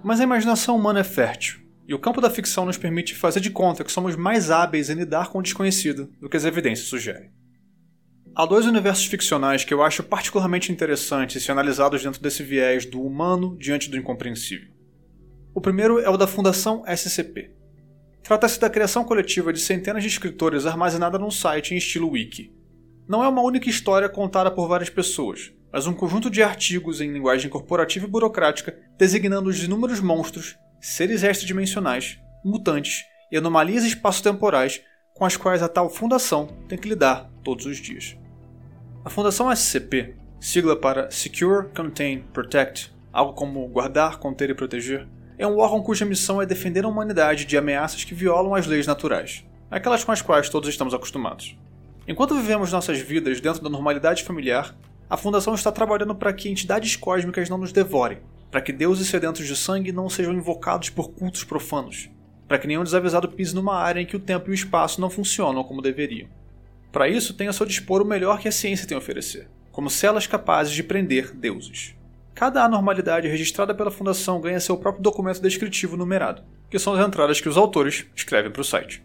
Mas 0.00 0.20
a 0.20 0.24
imaginação 0.24 0.76
humana 0.76 1.00
é 1.00 1.04
fértil, 1.04 1.58
e 1.88 1.92
o 1.92 1.98
campo 1.98 2.20
da 2.20 2.30
ficção 2.30 2.64
nos 2.64 2.78
permite 2.78 3.16
fazer 3.16 3.40
de 3.40 3.50
conta 3.50 3.82
que 3.82 3.90
somos 3.90 4.14
mais 4.14 4.48
hábeis 4.48 4.90
em 4.90 4.94
lidar 4.94 5.28
com 5.28 5.40
o 5.40 5.42
desconhecido 5.42 6.08
do 6.20 6.28
que 6.28 6.36
as 6.36 6.44
evidências 6.44 6.86
sugerem. 6.86 7.32
Há 8.36 8.46
dois 8.46 8.66
universos 8.66 9.06
ficcionais 9.06 9.62
que 9.62 9.72
eu 9.72 9.80
acho 9.80 10.02
particularmente 10.02 10.72
interessantes 10.72 11.40
se 11.40 11.52
analisados 11.52 12.02
dentro 12.02 12.20
desse 12.20 12.42
viés 12.42 12.84
do 12.84 13.00
humano 13.00 13.56
diante 13.60 13.88
do 13.88 13.96
incompreensível. 13.96 14.74
O 15.54 15.60
primeiro 15.60 16.00
é 16.00 16.10
o 16.10 16.16
da 16.16 16.26
Fundação 16.26 16.82
SCP. 16.84 17.52
Trata-se 18.24 18.58
da 18.58 18.68
criação 18.68 19.04
coletiva 19.04 19.52
de 19.52 19.60
centenas 19.60 20.02
de 20.02 20.08
escritores 20.08 20.66
armazenada 20.66 21.16
num 21.16 21.30
site 21.30 21.74
em 21.74 21.76
estilo 21.76 22.10
wiki. 22.10 22.52
Não 23.06 23.22
é 23.22 23.28
uma 23.28 23.40
única 23.40 23.70
história 23.70 24.08
contada 24.08 24.50
por 24.50 24.66
várias 24.66 24.90
pessoas, 24.90 25.52
mas 25.72 25.86
um 25.86 25.94
conjunto 25.94 26.28
de 26.28 26.42
artigos 26.42 27.00
em 27.00 27.12
linguagem 27.12 27.48
corporativa 27.48 28.06
e 28.06 28.10
burocrática 28.10 28.76
designando 28.98 29.48
os 29.48 29.62
inúmeros 29.62 30.00
monstros, 30.00 30.56
seres 30.80 31.22
extradimensionais, 31.22 32.18
mutantes 32.44 33.04
e 33.30 33.36
anomalias 33.36 33.84
espaço-temporais 33.84 34.82
com 35.14 35.24
as 35.24 35.36
quais 35.36 35.62
a 35.62 35.68
tal 35.68 35.88
fundação 35.88 36.48
tem 36.68 36.76
que 36.76 36.88
lidar 36.88 37.30
todos 37.44 37.64
os 37.64 37.76
dias. 37.76 38.16
A 39.04 39.10
Fundação 39.10 39.54
SCP, 39.54 40.14
sigla 40.40 40.74
para 40.74 41.10
Secure, 41.10 41.68
Contain, 41.76 42.24
Protect, 42.32 42.90
algo 43.12 43.34
como 43.34 43.68
guardar, 43.68 44.18
conter 44.18 44.48
e 44.48 44.54
proteger, 44.54 45.06
é 45.36 45.46
um 45.46 45.58
órgão 45.58 45.82
cuja 45.82 46.06
missão 46.06 46.40
é 46.40 46.46
defender 46.46 46.86
a 46.86 46.88
humanidade 46.88 47.44
de 47.44 47.58
ameaças 47.58 48.02
que 48.02 48.14
violam 48.14 48.54
as 48.54 48.66
leis 48.66 48.86
naturais, 48.86 49.44
aquelas 49.70 50.02
com 50.02 50.10
as 50.10 50.22
quais 50.22 50.48
todos 50.48 50.70
estamos 50.70 50.94
acostumados. 50.94 51.54
Enquanto 52.08 52.34
vivemos 52.34 52.72
nossas 52.72 52.98
vidas 52.98 53.42
dentro 53.42 53.62
da 53.62 53.68
normalidade 53.68 54.24
familiar, 54.24 54.74
a 55.10 55.18
Fundação 55.18 55.54
está 55.54 55.70
trabalhando 55.70 56.14
para 56.14 56.32
que 56.32 56.48
entidades 56.48 56.96
cósmicas 56.96 57.50
não 57.50 57.58
nos 57.58 57.72
devorem, 57.72 58.20
para 58.50 58.62
que 58.62 58.72
deuses 58.72 59.08
sedentos 59.08 59.46
de 59.46 59.54
sangue 59.54 59.92
não 59.92 60.08
sejam 60.08 60.32
invocados 60.32 60.88
por 60.88 61.10
cultos 61.10 61.44
profanos, 61.44 62.08
para 62.48 62.58
que 62.58 62.66
nenhum 62.66 62.82
desavisado 62.82 63.28
pise 63.28 63.54
numa 63.54 63.76
área 63.76 64.00
em 64.00 64.06
que 64.06 64.16
o 64.16 64.20
tempo 64.20 64.48
e 64.48 64.52
o 64.52 64.54
espaço 64.54 64.98
não 64.98 65.10
funcionam 65.10 65.62
como 65.62 65.82
deveriam. 65.82 66.26
Para 66.94 67.08
isso, 67.08 67.34
tem 67.34 67.48
a 67.48 67.52
seu 67.52 67.66
dispor 67.66 68.00
o 68.02 68.04
melhor 68.04 68.38
que 68.38 68.46
a 68.46 68.52
ciência 68.52 68.86
tem 68.86 68.94
a 68.94 68.98
oferecer, 68.98 69.48
como 69.72 69.90
celas 69.90 70.28
capazes 70.28 70.72
de 70.72 70.84
prender 70.84 71.34
deuses. 71.34 71.92
Cada 72.32 72.62
anormalidade 72.62 73.26
registrada 73.26 73.74
pela 73.74 73.90
Fundação 73.90 74.40
ganha 74.40 74.60
seu 74.60 74.76
próprio 74.76 75.02
documento 75.02 75.42
descritivo 75.42 75.96
numerado, 75.96 76.44
que 76.70 76.78
são 76.78 76.94
as 76.94 77.04
entradas 77.04 77.40
que 77.40 77.48
os 77.48 77.56
autores 77.56 78.06
escrevem 78.14 78.52
para 78.52 78.60
o 78.60 78.64
site. 78.64 79.04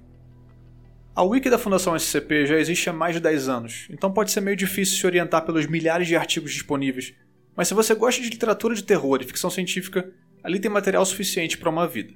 A 1.15 1.23
wiki 1.23 1.49
da 1.49 1.57
Fundação 1.57 1.97
SCP 1.97 2.45
já 2.45 2.59
existe 2.59 2.87
há 2.91 2.93
mais 2.93 3.15
de 3.15 3.21
10 3.21 3.49
anos, 3.49 3.87
então 3.89 4.13
pode 4.13 4.29
ser 4.29 4.41
meio 4.41 4.55
difícil 4.55 4.95
se 4.95 5.07
orientar 5.07 5.43
pelos 5.43 5.65
milhares 5.65 6.07
de 6.07 6.15
artigos 6.15 6.53
disponíveis, 6.53 7.15
mas 7.55 7.69
se 7.69 7.73
você 7.73 7.95
gosta 7.95 8.21
de 8.21 8.29
literatura 8.29 8.75
de 8.75 8.83
terror 8.83 9.19
e 9.19 9.25
ficção 9.25 9.49
científica, 9.49 10.13
ali 10.43 10.59
tem 10.59 10.69
material 10.69 11.03
suficiente 11.07 11.57
para 11.57 11.71
uma 11.71 11.87
vida. 11.87 12.13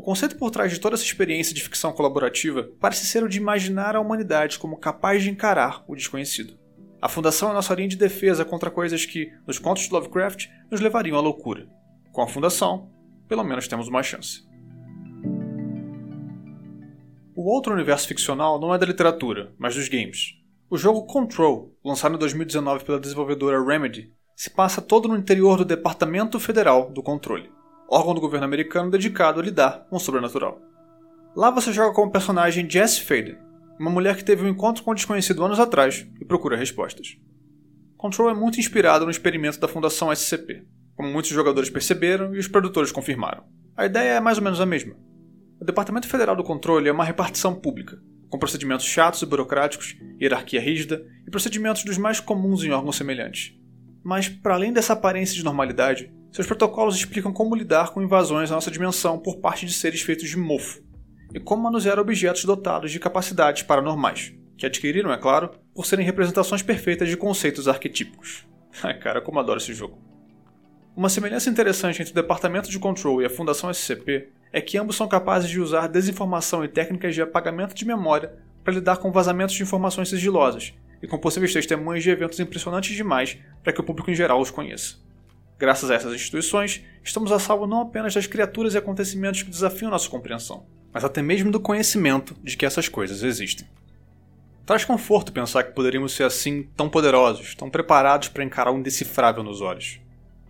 O 0.00 0.02
conceito 0.02 0.36
por 0.36 0.50
trás 0.50 0.72
de 0.72 0.80
toda 0.80 0.94
essa 0.94 1.04
experiência 1.04 1.54
de 1.54 1.62
ficção 1.62 1.92
colaborativa 1.92 2.70
parece 2.80 3.04
ser 3.04 3.22
o 3.22 3.28
de 3.28 3.36
imaginar 3.36 3.94
a 3.94 4.00
humanidade 4.00 4.58
como 4.58 4.78
capaz 4.78 5.22
de 5.22 5.28
encarar 5.28 5.84
o 5.86 5.94
desconhecido. 5.94 6.58
A 7.02 7.06
fundação 7.06 7.50
é 7.50 7.52
nossa 7.52 7.74
linha 7.74 7.86
de 7.86 7.98
defesa 7.98 8.42
contra 8.42 8.70
coisas 8.70 9.04
que, 9.04 9.30
nos 9.46 9.58
contos 9.58 9.82
de 9.82 9.92
Lovecraft, 9.92 10.46
nos 10.70 10.80
levariam 10.80 11.18
à 11.18 11.20
loucura. 11.20 11.68
Com 12.12 12.22
a 12.22 12.26
fundação, 12.26 12.90
pelo 13.28 13.44
menos 13.44 13.68
temos 13.68 13.88
uma 13.88 14.02
chance. 14.02 14.42
O 17.36 17.42
outro 17.52 17.74
universo 17.74 18.08
ficcional 18.08 18.58
não 18.58 18.74
é 18.74 18.78
da 18.78 18.86
literatura, 18.86 19.52
mas 19.58 19.74
dos 19.74 19.86
games. 19.90 20.34
O 20.70 20.78
jogo 20.78 21.04
Control, 21.04 21.76
lançado 21.84 22.14
em 22.14 22.18
2019 22.18 22.86
pela 22.86 22.98
desenvolvedora 22.98 23.62
Remedy, 23.62 24.14
se 24.34 24.48
passa 24.48 24.80
todo 24.80 25.08
no 25.08 25.16
interior 25.18 25.58
do 25.58 25.64
Departamento 25.66 26.40
Federal 26.40 26.90
do 26.90 27.02
Controle, 27.02 27.52
órgão 27.90 28.14
do 28.14 28.20
governo 28.20 28.46
americano 28.46 28.90
dedicado 28.90 29.40
a 29.40 29.42
lidar 29.42 29.86
com 29.90 29.96
o 29.96 30.00
sobrenatural. 30.00 30.60
Lá 31.34 31.50
você 31.50 31.72
joga 31.72 31.94
como 31.94 32.12
personagem 32.12 32.68
Jess 32.70 32.98
Faden, 32.98 33.36
uma 33.78 33.90
mulher 33.90 34.16
que 34.16 34.24
teve 34.24 34.44
um 34.44 34.48
encontro 34.48 34.84
com 34.84 34.92
o 34.92 34.94
desconhecido 34.94 35.44
anos 35.44 35.58
atrás 35.58 36.06
e 36.20 36.24
procura 36.24 36.56
respostas. 36.56 37.16
Control 37.96 38.30
é 38.30 38.34
muito 38.34 38.60
inspirado 38.60 39.04
no 39.04 39.10
experimento 39.10 39.58
da 39.58 39.68
Fundação 39.68 40.12
SCP, 40.12 40.64
como 40.94 41.10
muitos 41.10 41.30
jogadores 41.30 41.68
perceberam 41.68 42.34
e 42.34 42.38
os 42.38 42.46
produtores 42.46 42.92
confirmaram. 42.92 43.44
A 43.76 43.86
ideia 43.86 44.12
é 44.12 44.20
mais 44.20 44.38
ou 44.38 44.44
menos 44.44 44.60
a 44.60 44.66
mesma. 44.66 44.94
O 45.60 45.64
Departamento 45.64 46.06
Federal 46.06 46.36
do 46.36 46.44
Controle 46.44 46.88
é 46.88 46.92
uma 46.92 47.04
repartição 47.04 47.54
pública, 47.54 47.98
com 48.28 48.38
procedimentos 48.38 48.86
chatos 48.86 49.20
e 49.22 49.26
burocráticos, 49.26 49.96
hierarquia 50.20 50.60
rígida 50.60 51.04
e 51.26 51.30
procedimentos 51.30 51.84
dos 51.84 51.98
mais 51.98 52.20
comuns 52.20 52.62
em 52.62 52.70
órgãos 52.70 52.96
semelhantes. 52.96 53.54
Mas, 54.02 54.28
para 54.28 54.54
além 54.54 54.72
dessa 54.72 54.92
aparência 54.92 55.34
de 55.34 55.44
normalidade, 55.44 56.12
seus 56.32 56.46
protocolos 56.46 56.94
explicam 56.94 57.32
como 57.32 57.56
lidar 57.56 57.90
com 57.90 58.02
invasões 58.02 58.50
à 58.50 58.54
nossa 58.54 58.70
dimensão 58.70 59.18
por 59.18 59.38
parte 59.38 59.66
de 59.66 59.72
seres 59.72 60.00
feitos 60.00 60.28
de 60.28 60.36
mofo, 60.36 60.80
e 61.34 61.40
como 61.40 61.62
manusear 61.62 61.98
objetos 61.98 62.44
dotados 62.44 62.92
de 62.92 63.00
capacidades 63.00 63.62
paranormais, 63.62 64.32
que 64.56 64.64
adquiriram, 64.64 65.12
é 65.12 65.18
claro, 65.18 65.50
por 65.74 65.86
serem 65.86 66.04
representações 66.04 66.62
perfeitas 66.62 67.08
de 67.08 67.16
conceitos 67.16 67.66
arquetípicos. 67.66 68.46
Ai 68.82 68.98
cara, 68.98 69.20
como 69.20 69.40
adoro 69.40 69.58
esse 69.58 69.74
jogo. 69.74 69.98
Uma 70.96 71.08
semelhança 71.08 71.50
interessante 71.50 72.00
entre 72.00 72.12
o 72.12 72.14
Departamento 72.14 72.70
de 72.70 72.78
Control 72.78 73.22
e 73.22 73.24
a 73.24 73.30
Fundação 73.30 73.72
SCP 73.72 74.28
é 74.52 74.60
que 74.60 74.76
ambos 74.76 74.96
são 74.96 75.08
capazes 75.08 75.48
de 75.48 75.60
usar 75.60 75.86
desinformação 75.86 76.64
e 76.64 76.68
técnicas 76.68 77.14
de 77.14 77.22
apagamento 77.22 77.74
de 77.74 77.86
memória 77.86 78.34
para 78.62 78.74
lidar 78.74 78.98
com 78.98 79.10
vazamentos 79.10 79.54
de 79.54 79.62
informações 79.62 80.08
sigilosas 80.08 80.74
e 81.02 81.06
com 81.06 81.18
possíveis 81.18 81.52
testemunhas 81.52 82.02
de 82.02 82.10
eventos 82.10 82.38
impressionantes 82.38 82.94
demais 82.94 83.38
para 83.62 83.72
que 83.72 83.80
o 83.80 83.84
público 83.84 84.10
em 84.10 84.14
geral 84.14 84.40
os 84.40 84.50
conheça. 84.50 84.96
Graças 85.60 85.90
a 85.90 85.94
essas 85.94 86.14
instituições, 86.14 86.82
estamos 87.04 87.30
a 87.30 87.38
salvo 87.38 87.66
não 87.66 87.82
apenas 87.82 88.14
das 88.14 88.26
criaturas 88.26 88.72
e 88.72 88.78
acontecimentos 88.78 89.42
que 89.42 89.50
desafiam 89.50 89.90
nossa 89.90 90.08
compreensão, 90.08 90.64
mas 90.90 91.04
até 91.04 91.20
mesmo 91.20 91.52
do 91.52 91.60
conhecimento 91.60 92.34
de 92.42 92.56
que 92.56 92.64
essas 92.64 92.88
coisas 92.88 93.22
existem. 93.22 93.68
Traz 94.64 94.86
conforto 94.86 95.34
pensar 95.34 95.62
que 95.64 95.74
poderíamos 95.74 96.12
ser 96.12 96.22
assim 96.22 96.62
tão 96.74 96.88
poderosos, 96.88 97.54
tão 97.54 97.68
preparados 97.68 98.28
para 98.28 98.42
encarar 98.42 98.72
o 98.72 98.78
indecifrável 98.78 99.42
nos 99.42 99.60
olhos. 99.60 100.00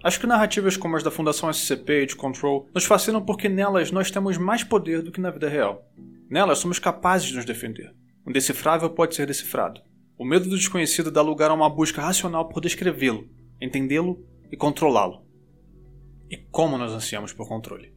Acho 0.01 0.21
que 0.21 0.29
narrativas 0.29 0.77
como 0.77 0.97
as 0.97 1.03
da 1.03 1.11
Fundação 1.11 1.53
SCP 1.53 2.03
e 2.03 2.07
de 2.07 2.15
Control 2.15 2.69
nos 2.73 2.85
fascinam 2.85 3.21
porque 3.21 3.49
nelas 3.49 3.91
nós 3.91 4.13
temos 4.13 4.39
mais 4.39 4.63
poder 4.63 5.03
do 5.03 5.11
que 5.11 5.21
na 5.21 5.33
vida 5.33 5.49
real. 5.49 5.91
Nelas 6.31 6.59
somos 6.59 6.79
capazes 6.79 7.27
de 7.27 7.35
nos 7.35 7.45
defender. 7.45 7.93
O 8.25 8.31
indecifrável 8.31 8.89
pode 8.89 9.17
ser 9.17 9.27
decifrado. 9.27 9.81
O 10.17 10.25
medo 10.25 10.49
do 10.49 10.57
desconhecido 10.57 11.11
dá 11.11 11.21
lugar 11.21 11.51
a 11.51 11.55
uma 11.55 11.69
busca 11.69 12.01
racional 12.01 12.49
por 12.49 12.61
descrevê-lo, 12.61 13.29
entendê-lo 13.61 14.30
e 14.51 14.57
controlá-lo. 14.57 15.25
E 16.31 16.37
como 16.37 16.79
nós 16.79 16.93
ansiamos 16.93 17.33
por 17.33 17.49
controle. 17.49 17.93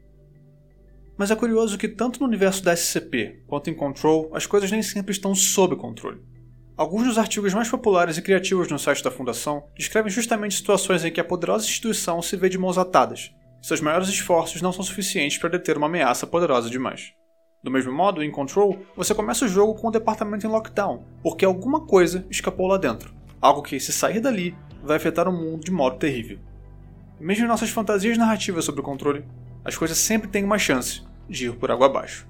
Mas 1.18 1.30
é 1.30 1.36
curioso 1.36 1.78
que 1.78 1.88
tanto 1.88 2.20
no 2.20 2.26
universo 2.26 2.64
da 2.64 2.76
SCP 2.76 3.44
quanto 3.48 3.70
em 3.70 3.76
Control, 3.76 4.32
as 4.34 4.46
coisas 4.46 4.72
nem 4.72 4.82
sempre 4.82 5.12
estão 5.12 5.36
sob 5.36 5.76
controle. 5.76 6.22
Alguns 6.76 7.06
dos 7.06 7.18
artigos 7.20 7.54
mais 7.54 7.70
populares 7.70 8.18
e 8.18 8.22
criativos 8.22 8.68
no 8.70 8.80
site 8.80 9.04
da 9.04 9.12
Fundação 9.12 9.64
descrevem 9.78 10.12
justamente 10.12 10.56
situações 10.56 11.06
em 11.06 11.12
que 11.12 11.22
a 11.22 11.24
poderosa 11.24 11.66
instituição 11.66 12.20
se 12.22 12.36
vê 12.36 12.50
de 12.50 12.58
mãos 12.58 12.80
atadas, 12.80 13.32
seus 13.64 13.80
maiores 13.80 14.10
esforços 14.10 14.62
não 14.62 14.74
são 14.74 14.84
suficientes 14.84 15.38
para 15.38 15.52
deter 15.52 15.78
uma 15.78 15.88
ameaça 15.88 16.28
poderosa 16.28 16.70
demais. 16.70 17.14
Do 17.64 17.72
mesmo 17.72 17.94
modo, 17.94 18.22
em 18.22 18.30
Control, 18.30 18.78
você 18.94 19.16
começa 19.16 19.46
o 19.46 19.48
jogo 19.48 19.76
com 19.76 19.88
o 19.88 19.92
departamento 19.92 20.46
em 20.46 20.50
lockdown, 20.50 21.06
porque 21.22 21.46
alguma 21.46 21.80
coisa 21.80 22.28
escapou 22.30 22.68
lá 22.68 22.78
dentro. 22.78 23.14
Algo 23.40 23.62
que, 23.62 23.80
se 23.80 23.94
sair 23.94 24.20
dali, 24.20 24.54
vai 24.84 24.98
afetar 24.98 25.28
o 25.28 25.32
mundo 25.32 25.64
de 25.64 25.72
modo 25.72 25.98
terrível. 25.98 26.38
Mesmo 27.20 27.46
em 27.46 27.48
nossas 27.48 27.70
fantasias 27.70 28.18
narrativas 28.18 28.66
sobre 28.66 28.82
o 28.82 28.84
controle, 28.84 29.24
as 29.64 29.78
coisas 29.78 29.98
sempre 29.98 30.28
têm 30.28 30.44
uma 30.44 30.60
chance 30.60 31.02
de 31.30 31.48
ir 31.48 31.56
por 31.56 31.72
água 31.72 31.88
abaixo. 31.88 32.28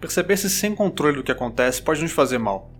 Perceber-se 0.00 0.48
sem 0.48 0.74
controle 0.74 1.18
do 1.18 1.22
que 1.22 1.30
acontece 1.30 1.82
pode 1.82 2.00
nos 2.00 2.12
fazer 2.12 2.38
mal. 2.38 2.70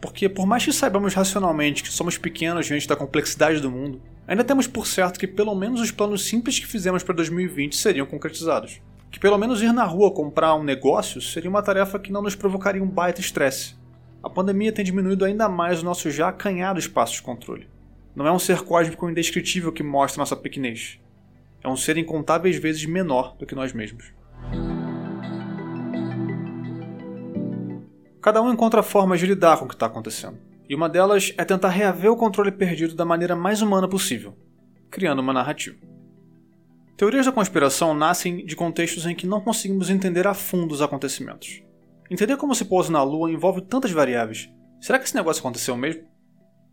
Porque, 0.00 0.28
por 0.28 0.46
mais 0.46 0.64
que 0.64 0.72
saibamos 0.72 1.14
racionalmente 1.14 1.82
que 1.82 1.92
somos 1.92 2.16
pequenos 2.16 2.66
diante 2.66 2.88
da 2.88 2.96
complexidade 2.96 3.60
do 3.60 3.70
mundo, 3.70 4.00
ainda 4.26 4.42
temos 4.42 4.66
por 4.66 4.86
certo 4.86 5.20
que 5.20 5.28
pelo 5.28 5.54
menos 5.54 5.80
os 5.80 5.90
planos 5.90 6.24
simples 6.24 6.58
que 6.58 6.66
fizemos 6.66 7.02
para 7.02 7.14
2020 7.14 7.76
seriam 7.76 8.06
concretizados. 8.06 8.80
Que 9.10 9.20
pelo 9.20 9.36
menos 9.36 9.60
ir 9.60 9.72
na 9.72 9.84
rua 9.84 10.10
comprar 10.10 10.54
um 10.54 10.64
negócio 10.64 11.20
seria 11.20 11.50
uma 11.50 11.62
tarefa 11.62 11.98
que 11.98 12.10
não 12.10 12.22
nos 12.22 12.34
provocaria 12.34 12.82
um 12.82 12.88
baita 12.88 13.20
estresse. 13.20 13.76
A 14.22 14.30
pandemia 14.30 14.70
tem 14.70 14.84
diminuído 14.84 15.24
ainda 15.24 15.48
mais 15.48 15.82
o 15.82 15.84
nosso 15.84 16.08
já 16.08 16.28
acanhado 16.28 16.78
espaço 16.78 17.14
de 17.14 17.22
controle. 17.22 17.68
Não 18.14 18.24
é 18.24 18.30
um 18.30 18.38
ser 18.38 18.60
cósmico 18.60 19.10
indescritível 19.10 19.72
que 19.72 19.82
mostra 19.82 20.20
nossa 20.20 20.36
pequenez. 20.36 21.00
É 21.60 21.68
um 21.68 21.76
ser 21.76 21.96
incontáveis 21.96 22.56
vezes 22.56 22.84
menor 22.86 23.36
do 23.36 23.44
que 23.44 23.54
nós 23.54 23.72
mesmos. 23.72 24.12
Cada 28.20 28.40
um 28.40 28.52
encontra 28.52 28.80
formas 28.84 29.18
de 29.18 29.26
lidar 29.26 29.58
com 29.58 29.64
o 29.64 29.68
que 29.68 29.74
está 29.74 29.86
acontecendo, 29.86 30.38
e 30.68 30.74
uma 30.76 30.88
delas 30.88 31.34
é 31.36 31.44
tentar 31.44 31.70
reaver 31.70 32.12
o 32.12 32.16
controle 32.16 32.52
perdido 32.52 32.94
da 32.94 33.04
maneira 33.04 33.34
mais 33.34 33.60
humana 33.60 33.88
possível, 33.88 34.36
criando 34.88 35.18
uma 35.18 35.32
narrativa. 35.32 35.76
Teorias 36.96 37.26
da 37.26 37.32
conspiração 37.32 37.92
nascem 37.92 38.46
de 38.46 38.54
contextos 38.54 39.04
em 39.04 39.16
que 39.16 39.26
não 39.26 39.40
conseguimos 39.40 39.90
entender 39.90 40.28
a 40.28 40.34
fundo 40.34 40.72
os 40.72 40.80
acontecimentos. 40.80 41.64
Entender 42.12 42.36
como 42.36 42.54
se 42.54 42.66
pousa 42.66 42.92
na 42.92 43.02
Lua 43.02 43.32
envolve 43.32 43.62
tantas 43.62 43.90
variáveis. 43.90 44.50
Será 44.82 44.98
que 44.98 45.06
esse 45.06 45.14
negócio 45.14 45.40
aconteceu 45.40 45.74
mesmo? 45.74 46.02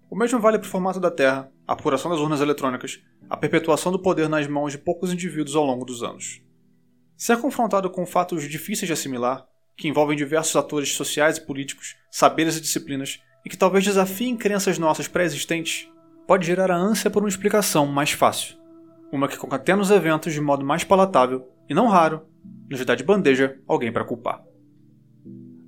O 0.10 0.16
mesmo 0.18 0.38
vale 0.38 0.60
para 0.60 0.68
o 0.68 0.70
formato 0.70 1.00
da 1.00 1.10
Terra, 1.10 1.50
a 1.66 1.72
apuração 1.72 2.12
das 2.12 2.20
urnas 2.20 2.42
eletrônicas, 2.42 3.00
a 3.30 3.38
perpetuação 3.38 3.90
do 3.90 4.02
poder 4.02 4.28
nas 4.28 4.46
mãos 4.48 4.74
de 4.74 4.78
poucos 4.78 5.14
indivíduos 5.14 5.56
ao 5.56 5.64
longo 5.64 5.86
dos 5.86 6.04
anos. 6.04 6.42
Se 7.16 7.32
é 7.32 7.38
confrontado 7.38 7.90
com 7.90 8.06
fatos 8.06 8.50
difíceis 8.50 8.88
de 8.88 8.92
assimilar, 8.92 9.48
que 9.78 9.88
envolvem 9.88 10.18
diversos 10.18 10.58
atores 10.58 10.94
sociais 10.94 11.38
e 11.38 11.46
políticos, 11.46 11.96
saberes 12.12 12.58
e 12.58 12.62
disciplinas, 12.62 13.22
e 13.46 13.50
que 13.50 13.56
talvez 13.56 13.86
desafiem 13.86 14.36
crenças 14.36 14.78
nossas 14.78 15.08
pré-existentes, 15.08 15.90
pode 16.28 16.46
gerar 16.46 16.70
a 16.70 16.76
ânsia 16.76 17.10
por 17.10 17.24
uma 17.24 17.30
explicação 17.30 17.86
mais 17.86 18.12
fácil. 18.12 18.58
Uma 19.10 19.30
que 19.30 19.38
concatena 19.38 19.82
os 19.82 19.90
eventos 19.90 20.34
de 20.34 20.42
modo 20.42 20.66
mais 20.66 20.84
palatável 20.84 21.48
e, 21.70 21.74
não 21.74 21.88
raro, 21.88 22.28
nos 22.70 22.84
dá 22.84 22.94
de 22.94 23.06
bandeja 23.06 23.58
alguém 23.66 23.90
para 23.90 24.04
culpar. 24.04 24.49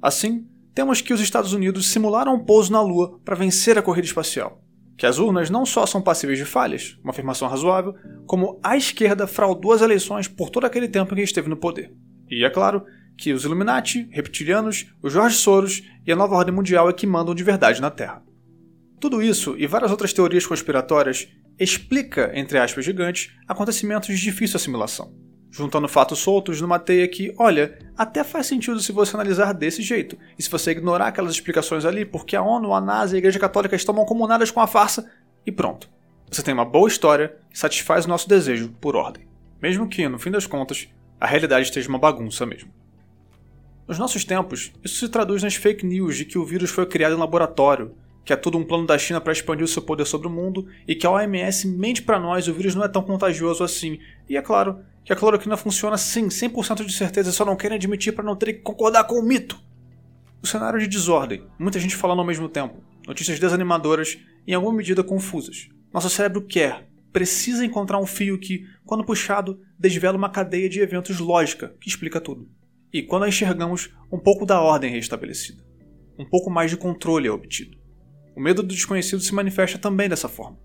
Assim, 0.02 0.48
temos 0.74 1.02
que 1.02 1.14
os 1.14 1.22
Estados 1.22 1.54
Unidos 1.54 1.88
simularam 1.88 2.34
um 2.34 2.44
pouso 2.44 2.72
na 2.72 2.82
Lua 2.82 3.20
para 3.24 3.36
vencer 3.36 3.78
a 3.78 3.82
corrida 3.82 4.08
espacial. 4.08 4.64
Que 4.98 5.06
as 5.06 5.20
urnas 5.20 5.50
não 5.50 5.66
só 5.66 5.86
são 5.86 6.02
passíveis 6.02 6.38
de 6.38 6.46
falhas, 6.46 6.98
uma 7.04 7.12
afirmação 7.12 7.48
razoável, 7.48 7.94
como 8.26 8.60
a 8.64 8.78
esquerda 8.78 9.28
fraudou 9.28 9.74
as 9.74 9.82
eleições 9.82 10.28
por 10.28 10.50
todo 10.50 10.66
aquele 10.66 10.88
tempo 10.88 11.16
que 11.16 11.22
esteve 11.22 11.50
no 11.50 11.58
poder. 11.58 11.94
E, 12.30 12.46
é 12.46 12.50
claro, 12.50 12.84
que 13.18 13.34
os 13.34 13.44
Illuminati, 13.44 14.08
reptilianos, 14.12 14.88
os 15.02 15.14
Jorge 15.14 15.36
Soros 15.36 15.84
e 16.06 16.12
a 16.12 16.16
nova 16.16 16.36
ordem 16.36 16.54
mundial 16.54 16.90
é 16.90 16.94
que 16.94 17.06
mandam 17.06 17.36
de 17.36 17.44
verdade 17.44 17.82
na 17.82 17.92
Terra. 17.92 18.24
Tudo 19.00 19.22
isso 19.22 19.56
e 19.58 19.68
várias 19.68 19.92
outras 19.92 20.14
teorias 20.14 20.46
conspiratórias 20.46 21.28
explica, 21.60 22.32
entre 22.34 22.58
aspas 22.58 22.86
gigantes, 22.86 23.32
acontecimentos 23.48 24.08
de 24.08 24.22
difícil 24.22 24.58
assimilação, 24.58 25.14
juntando 25.52 25.88
fatos 25.88 26.20
soltos 26.20 26.62
numa 26.62 26.80
teia 26.80 27.08
que, 27.08 27.36
olha, 27.38 27.78
até 27.98 28.24
faz 28.24 28.48
sentido 28.48 28.80
se 28.80 28.94
você 28.94 29.16
analisar 29.16 29.54
desse 29.54 29.82
jeito, 29.82 30.18
e 30.40 30.42
se 30.42 30.50
você 30.50 30.72
ignorar 30.72 31.08
aquelas 31.08 31.34
explicações 31.34 31.84
ali, 31.84 32.06
porque 32.06 32.36
a 32.36 32.42
ONU, 32.42 32.74
a 32.74 32.80
NASA 32.80 33.14
e 33.14 33.18
a 33.18 33.20
Igreja 33.20 33.38
Católica 33.38 33.76
estão 33.76 33.94
comunadas 34.06 34.50
com 34.50 34.62
a 34.62 34.68
farsa, 34.68 35.12
e 35.46 35.52
pronto. 35.52 35.90
Você 36.32 36.42
tem 36.42 36.54
uma 36.54 36.64
boa 36.64 36.88
história 36.88 37.36
que 37.50 37.60
satisfaz 37.60 38.06
o 38.06 38.10
nosso 38.10 38.30
desejo 38.30 38.70
por 38.80 38.96
ordem. 38.96 39.28
Mesmo 39.62 39.90
que, 39.90 40.08
no 40.08 40.18
fim 40.18 40.32
das 40.32 40.48
contas, 40.48 40.88
a 41.20 41.28
realidade 41.28 41.66
esteja 41.66 41.90
uma 41.90 42.00
bagunça 42.00 42.46
mesmo. 42.46 42.72
Nos 43.86 44.00
nossos 44.00 44.24
tempos, 44.24 44.72
isso 44.82 45.00
se 45.00 45.10
traduz 45.10 45.44
nas 45.44 45.56
fake 45.56 45.86
news 45.86 46.16
de 46.16 46.24
que 46.24 46.38
o 46.38 46.46
vírus 46.46 46.70
foi 46.70 46.86
criado 46.86 47.14
em 47.14 47.20
laboratório, 47.20 47.94
que 48.24 48.32
é 48.32 48.36
tudo 48.38 48.58
um 48.58 48.64
plano 48.64 48.88
da 48.88 48.98
China 48.98 49.20
para 49.20 49.34
expandir 49.34 49.66
o 49.66 49.68
seu 49.68 49.82
poder 49.82 50.06
sobre 50.06 50.28
o 50.28 50.32
mundo 50.32 50.68
e 50.88 50.96
que 50.96 51.06
a 51.06 51.12
OMS 51.12 51.68
mente 51.68 52.02
para 52.02 52.20
nós 52.20 52.48
o 52.48 52.54
vírus 52.54 52.76
não 52.76 52.84
é 52.84 52.88
tão 52.88 53.02
contagioso 53.02 53.64
assim. 53.64 54.00
E 54.30 54.38
é 54.38 54.42
claro 54.42 54.80
que 55.04 55.12
a 55.12 55.16
cloroquina 55.16 55.58
funciona 55.58 55.98
sim, 55.98 56.28
100% 56.28 56.86
de 56.86 56.94
certeza, 56.94 57.32
só 57.32 57.44
não 57.44 57.56
querem 57.56 57.78
admitir 57.78 58.14
para 58.14 58.24
não 58.24 58.36
ter 58.36 58.54
que 58.54 58.62
concordar 58.62 59.04
com 59.06 59.16
o 59.16 59.24
mito. 59.24 59.60
O 60.42 60.48
cenário 60.48 60.80
de 60.80 60.88
desordem, 60.88 61.46
muita 61.58 61.80
gente 61.80 61.96
falando 61.96 62.20
ao 62.20 62.26
mesmo 62.26 62.50
tempo, 62.50 62.84
notícias 63.08 63.40
desanimadoras 63.40 64.18
e 64.46 64.52
em 64.52 64.56
alguma 64.56 64.76
medida 64.76 65.04
confusas. 65.04 65.70
Nosso 65.94 66.10
cérebro 66.10 66.42
quer, 66.42 66.88
precisa 67.12 67.66
encontrar 67.66 68.00
um 68.00 68.06
fio 68.06 68.40
que, 68.40 68.66
quando 68.86 69.04
puxado, 69.04 69.60
desvela 69.78 70.18
uma 70.18 70.30
cadeia 70.30 70.70
de 70.70 70.80
eventos 70.80 71.20
lógica 71.20 71.76
que 71.80 71.90
explica 71.90 72.22
tudo 72.22 72.50
e 72.94 73.02
quando 73.02 73.24
a 73.24 73.30
enxergamos, 73.30 73.90
um 74.12 74.20
pouco 74.20 74.46
da 74.46 74.60
ordem 74.60 74.92
restabelecida. 74.92 75.64
Um 76.18 76.26
pouco 76.26 76.50
mais 76.50 76.70
de 76.70 76.78
controle 76.78 77.28
é 77.28 77.32
obtido. 77.32 77.78
O 78.36 78.42
medo 78.42 78.62
do 78.62 78.74
desconhecido 78.74 79.22
se 79.22 79.34
manifesta 79.34 79.78
também 79.78 80.10
dessa 80.10 80.28
forma. 80.28 80.58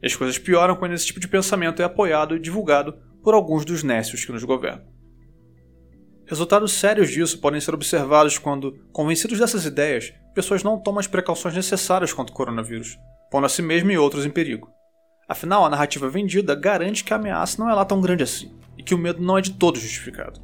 E 0.00 0.06
as 0.06 0.14
coisas 0.14 0.38
pioram 0.38 0.76
quando 0.76 0.92
esse 0.92 1.06
tipo 1.06 1.20
de 1.20 1.28
pensamento 1.28 1.82
é 1.82 1.84
apoiado 1.84 2.36
e 2.36 2.40
divulgado 2.40 2.96
por 3.24 3.34
alguns 3.34 3.64
dos 3.64 3.82
nécios 3.82 4.24
que 4.24 4.30
nos 4.30 4.44
governam. 4.44 4.84
Resultados 6.26 6.72
sérios 6.72 7.10
disso 7.10 7.40
podem 7.40 7.60
ser 7.60 7.74
observados 7.74 8.38
quando, 8.38 8.78
convencidos 8.92 9.38
dessas 9.38 9.64
ideias, 9.64 10.12
pessoas 10.34 10.62
não 10.62 10.78
tomam 10.78 11.00
as 11.00 11.06
precauções 11.06 11.54
necessárias 11.54 12.12
contra 12.12 12.32
o 12.32 12.36
coronavírus, 12.36 12.98
pondo 13.30 13.46
a 13.46 13.48
si 13.48 13.62
mesmo 13.62 13.90
e 13.90 13.98
outros 13.98 14.24
em 14.24 14.30
perigo. 14.30 14.70
Afinal, 15.28 15.64
a 15.64 15.70
narrativa 15.70 16.08
vendida 16.08 16.54
garante 16.54 17.02
que 17.02 17.12
a 17.12 17.16
ameaça 17.16 17.62
não 17.62 17.70
é 17.70 17.74
lá 17.74 17.84
tão 17.84 18.00
grande 18.00 18.22
assim, 18.22 18.54
e 18.76 18.82
que 18.82 18.94
o 18.94 18.98
medo 18.98 19.22
não 19.22 19.38
é 19.38 19.40
de 19.40 19.52
todo 19.52 19.78
justificado. 19.78 20.40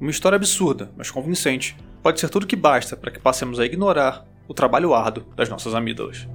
Uma 0.00 0.10
história 0.10 0.36
absurda, 0.36 0.90
mas 0.96 1.10
convincente, 1.10 1.76
pode 2.02 2.20
ser 2.20 2.28
tudo 2.28 2.46
que 2.46 2.56
basta 2.56 2.96
para 2.96 3.10
que 3.10 3.18
passemos 3.18 3.60
a 3.60 3.64
ignorar 3.64 4.26
o 4.48 4.54
trabalho 4.54 4.94
árduo 4.94 5.26
das 5.34 5.48
nossas 5.48 5.74
amígdalas. 5.74 6.28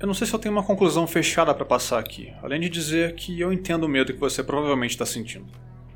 Eu 0.00 0.06
não 0.06 0.14
sei 0.14 0.28
se 0.28 0.32
eu 0.32 0.38
tenho 0.38 0.54
uma 0.54 0.62
conclusão 0.62 1.08
fechada 1.08 1.52
para 1.52 1.64
passar 1.64 1.98
aqui, 1.98 2.32
além 2.40 2.60
de 2.60 2.68
dizer 2.68 3.16
que 3.16 3.40
eu 3.40 3.52
entendo 3.52 3.82
o 3.82 3.88
medo 3.88 4.12
que 4.12 4.20
você 4.20 4.44
provavelmente 4.44 4.92
está 4.92 5.04
sentindo. 5.04 5.46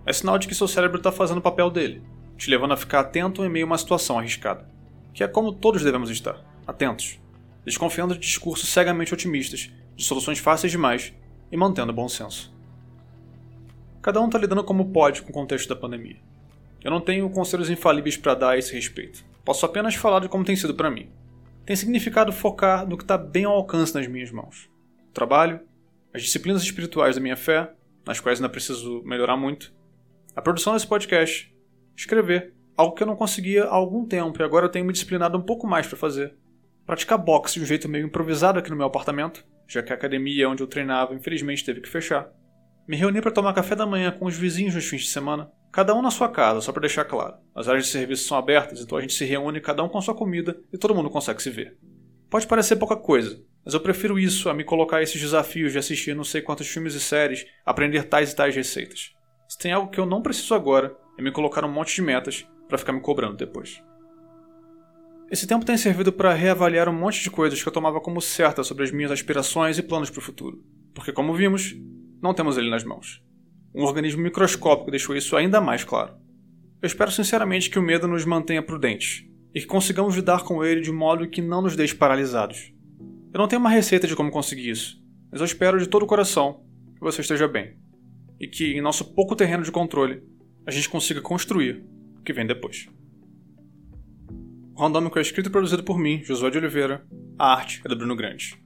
É 0.04 0.12
sinal 0.12 0.38
de 0.38 0.48
que 0.48 0.56
seu 0.56 0.66
cérebro 0.66 0.96
está 0.96 1.12
fazendo 1.12 1.38
o 1.38 1.42
papel 1.42 1.70
dele, 1.70 2.02
te 2.36 2.50
levando 2.50 2.72
a 2.72 2.76
ficar 2.76 2.98
atento 2.98 3.44
em 3.44 3.48
meio 3.48 3.64
a 3.64 3.68
uma 3.68 3.78
situação 3.78 4.18
arriscada. 4.18 4.68
Que 5.14 5.22
é 5.22 5.28
como 5.28 5.52
todos 5.52 5.84
devemos 5.84 6.10
estar, 6.10 6.36
atentos, 6.66 7.20
desconfiando 7.64 8.14
de 8.14 8.20
discursos 8.20 8.68
cegamente 8.68 9.14
otimistas, 9.14 9.70
de 9.94 10.02
soluções 10.04 10.40
fáceis 10.40 10.72
demais 10.72 11.12
e 11.52 11.56
mantendo 11.56 11.92
bom 11.92 12.08
senso. 12.08 12.52
Cada 14.02 14.20
um 14.20 14.26
está 14.26 14.36
lidando 14.36 14.64
como 14.64 14.90
pode 14.90 15.22
com 15.22 15.30
o 15.30 15.32
contexto 15.32 15.68
da 15.68 15.76
pandemia. 15.76 16.16
Eu 16.82 16.90
não 16.90 17.00
tenho 17.00 17.30
conselhos 17.30 17.70
infalíveis 17.70 18.16
para 18.16 18.34
dar 18.34 18.50
a 18.50 18.58
esse 18.58 18.74
respeito. 18.74 19.24
Posso 19.44 19.64
apenas 19.64 19.94
falar 19.94 20.18
de 20.18 20.28
como 20.28 20.44
tem 20.44 20.56
sido 20.56 20.74
para 20.74 20.90
mim. 20.90 21.08
Tem 21.64 21.76
significado 21.76 22.32
focar 22.32 22.86
no 22.88 22.96
que 22.96 23.04
está 23.04 23.16
bem 23.16 23.44
ao 23.44 23.54
alcance 23.54 23.94
nas 23.94 24.06
minhas 24.08 24.30
mãos: 24.30 24.68
o 25.08 25.12
trabalho, 25.12 25.60
as 26.12 26.22
disciplinas 26.22 26.62
espirituais 26.62 27.14
da 27.14 27.22
minha 27.22 27.36
fé, 27.36 27.72
nas 28.04 28.18
quais 28.18 28.40
ainda 28.40 28.48
preciso 28.48 29.02
melhorar 29.04 29.36
muito, 29.36 29.72
a 30.34 30.42
produção 30.42 30.72
desse 30.72 30.86
podcast, 30.86 31.54
escrever, 31.96 32.52
algo 32.76 32.94
que 32.94 33.02
eu 33.02 33.06
não 33.06 33.14
conseguia 33.14 33.64
há 33.64 33.74
algum 33.74 34.04
tempo 34.04 34.40
e 34.40 34.44
agora 34.44 34.66
eu 34.66 34.70
tenho 34.70 34.84
me 34.84 34.92
disciplinado 34.92 35.38
um 35.38 35.42
pouco 35.42 35.66
mais 35.66 35.86
para 35.86 35.96
fazer. 35.96 36.34
Praticar 36.84 37.16
boxe 37.16 37.54
de 37.54 37.60
um 37.60 37.66
jeito 37.66 37.88
meio 37.88 38.06
improvisado 38.06 38.58
aqui 38.58 38.68
no 38.68 38.76
meu 38.76 38.86
apartamento, 38.86 39.44
já 39.68 39.82
que 39.82 39.92
a 39.92 39.94
academia 39.94 40.48
onde 40.48 40.62
eu 40.62 40.66
treinava 40.66 41.14
infelizmente 41.14 41.64
teve 41.64 41.80
que 41.80 41.88
fechar. 41.88 42.28
Me 42.88 42.96
reuni 42.96 43.20
para 43.20 43.30
tomar 43.30 43.52
café 43.52 43.76
da 43.76 43.86
manhã 43.86 44.10
com 44.10 44.24
os 44.24 44.36
vizinhos 44.36 44.74
nos 44.74 44.86
fins 44.86 45.02
de 45.02 45.08
semana, 45.08 45.48
cada 45.72 45.94
um 45.94 46.02
na 46.02 46.10
sua 46.10 46.28
casa, 46.28 46.60
só 46.60 46.70
para 46.70 46.82
deixar 46.82 47.04
claro. 47.06 47.34
As 47.54 47.66
áreas 47.66 47.86
de 47.86 47.90
serviço 47.90 48.28
são 48.28 48.36
abertas, 48.36 48.80
então 48.80 48.98
a 48.98 49.00
gente 49.00 49.14
se 49.14 49.24
reúne 49.24 49.60
cada 49.60 49.82
um 49.82 49.88
com 49.88 50.00
sua 50.02 50.14
comida 50.14 50.60
e 50.70 50.76
todo 50.76 50.94
mundo 50.94 51.08
consegue 51.08 51.42
se 51.42 51.48
ver. 51.48 51.78
Pode 52.28 52.46
parecer 52.46 52.76
pouca 52.76 52.96
coisa, 52.96 53.42
mas 53.64 53.72
eu 53.72 53.80
prefiro 53.80 54.18
isso 54.18 54.50
a 54.50 54.54
me 54.54 54.64
colocar 54.64 55.02
esses 55.02 55.20
desafios 55.20 55.72
de 55.72 55.78
assistir 55.78 56.14
não 56.14 56.24
sei 56.24 56.42
quantos 56.42 56.68
filmes 56.68 56.94
e 56.94 57.00
séries, 57.00 57.46
aprender 57.64 58.04
tais 58.04 58.32
e 58.32 58.36
tais 58.36 58.54
receitas. 58.54 59.12
Se 59.48 59.58
tem 59.58 59.72
algo 59.72 59.90
que 59.90 59.98
eu 59.98 60.06
não 60.06 60.22
preciso 60.22 60.54
agora, 60.54 60.96
é 61.18 61.22
me 61.22 61.32
colocar 61.32 61.64
um 61.64 61.72
monte 61.72 61.94
de 61.94 62.02
metas 62.02 62.46
para 62.68 62.78
ficar 62.78 62.92
me 62.92 63.00
cobrando 63.00 63.36
depois. 63.36 63.82
Esse 65.30 65.46
tempo 65.46 65.64
tem 65.64 65.78
servido 65.78 66.12
para 66.12 66.34
reavaliar 66.34 66.88
um 66.90 66.92
monte 66.92 67.22
de 67.22 67.30
coisas 67.30 67.62
que 67.62 67.66
eu 67.66 67.72
tomava 67.72 68.00
como 68.00 68.20
certas 68.20 68.66
sobre 68.66 68.84
as 68.84 68.90
minhas 68.90 69.10
aspirações 69.10 69.78
e 69.78 69.82
planos 69.82 70.10
para 70.10 70.18
o 70.18 70.22
futuro. 70.22 70.62
Porque, 70.92 71.12
como 71.12 71.34
vimos, 71.34 71.74
não 72.20 72.34
temos 72.34 72.58
ele 72.58 72.68
nas 72.68 72.84
mãos. 72.84 73.22
Um 73.74 73.84
organismo 73.84 74.22
microscópico 74.22 74.90
deixou 74.90 75.16
isso 75.16 75.34
ainda 75.34 75.60
mais 75.60 75.82
claro. 75.82 76.14
Eu 76.82 76.86
espero 76.86 77.10
sinceramente 77.10 77.70
que 77.70 77.78
o 77.78 77.82
medo 77.82 78.06
nos 78.06 78.24
mantenha 78.24 78.62
prudentes 78.62 79.24
e 79.54 79.60
que 79.60 79.66
consigamos 79.66 80.14
lidar 80.14 80.44
com 80.44 80.64
ele 80.64 80.80
de 80.80 80.92
modo 80.92 81.28
que 81.28 81.40
não 81.40 81.62
nos 81.62 81.74
deixe 81.74 81.94
paralisados. 81.94 82.72
Eu 83.32 83.38
não 83.38 83.48
tenho 83.48 83.60
uma 83.60 83.70
receita 83.70 84.06
de 84.06 84.14
como 84.14 84.30
conseguir 84.30 84.68
isso, 84.68 85.02
mas 85.30 85.40
eu 85.40 85.46
espero 85.46 85.78
de 85.78 85.88
todo 85.88 86.02
o 86.02 86.06
coração 86.06 86.64
que 86.94 87.00
você 87.00 87.22
esteja 87.22 87.48
bem 87.48 87.76
e 88.38 88.46
que, 88.46 88.72
em 88.72 88.82
nosso 88.82 89.14
pouco 89.14 89.34
terreno 89.34 89.62
de 89.62 89.72
controle, 89.72 90.22
a 90.66 90.70
gente 90.70 90.88
consiga 90.88 91.22
construir 91.22 91.82
o 92.18 92.22
que 92.22 92.32
vem 92.32 92.46
depois. 92.46 92.88
O 94.74 94.80
Randômico 94.80 95.18
é 95.18 95.22
escrito 95.22 95.48
e 95.48 95.52
produzido 95.52 95.82
por 95.82 95.98
mim, 95.98 96.22
Josué 96.24 96.50
de 96.50 96.58
Oliveira. 96.58 97.06
A 97.38 97.52
arte 97.52 97.80
é 97.84 97.88
do 97.88 97.96
Bruno 97.96 98.16
Grande. 98.16 98.58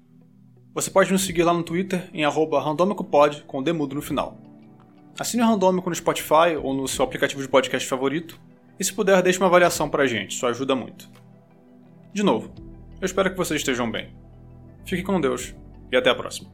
Você 0.75 0.90
pode 0.90 1.12
nos 1.12 1.22
seguir 1.22 1.42
lá 1.42 1.52
no 1.52 1.62
Twitter 1.62 2.08
em 2.12 2.25
randômicopod 2.25 3.44
com 3.46 3.62
demudo 3.62 3.94
no 3.94 4.02
final. 4.02 4.45
Assine 5.18 5.42
o 5.42 5.46
Randômico 5.46 5.88
no 5.88 5.96
Spotify 5.96 6.56
ou 6.62 6.75
no 6.75 6.87
seu 6.87 7.04
aplicativo 7.04 7.40
de 7.40 7.49
podcast 7.49 7.88
favorito. 7.88 8.38
E 8.78 8.85
se 8.85 8.92
puder, 8.92 9.23
deixe 9.23 9.38
uma 9.38 9.46
avaliação 9.46 9.88
pra 9.88 10.06
gente, 10.06 10.32
isso 10.32 10.46
ajuda 10.46 10.75
muito. 10.75 11.08
De 12.12 12.23
novo, 12.23 12.52
eu 13.00 13.06
espero 13.06 13.30
que 13.30 13.37
vocês 13.37 13.61
estejam 13.61 13.90
bem. 13.90 14.14
Fique 14.85 15.02
com 15.02 15.20
Deus 15.20 15.54
e 15.90 15.96
até 15.96 16.11
a 16.11 16.14
próxima. 16.14 16.50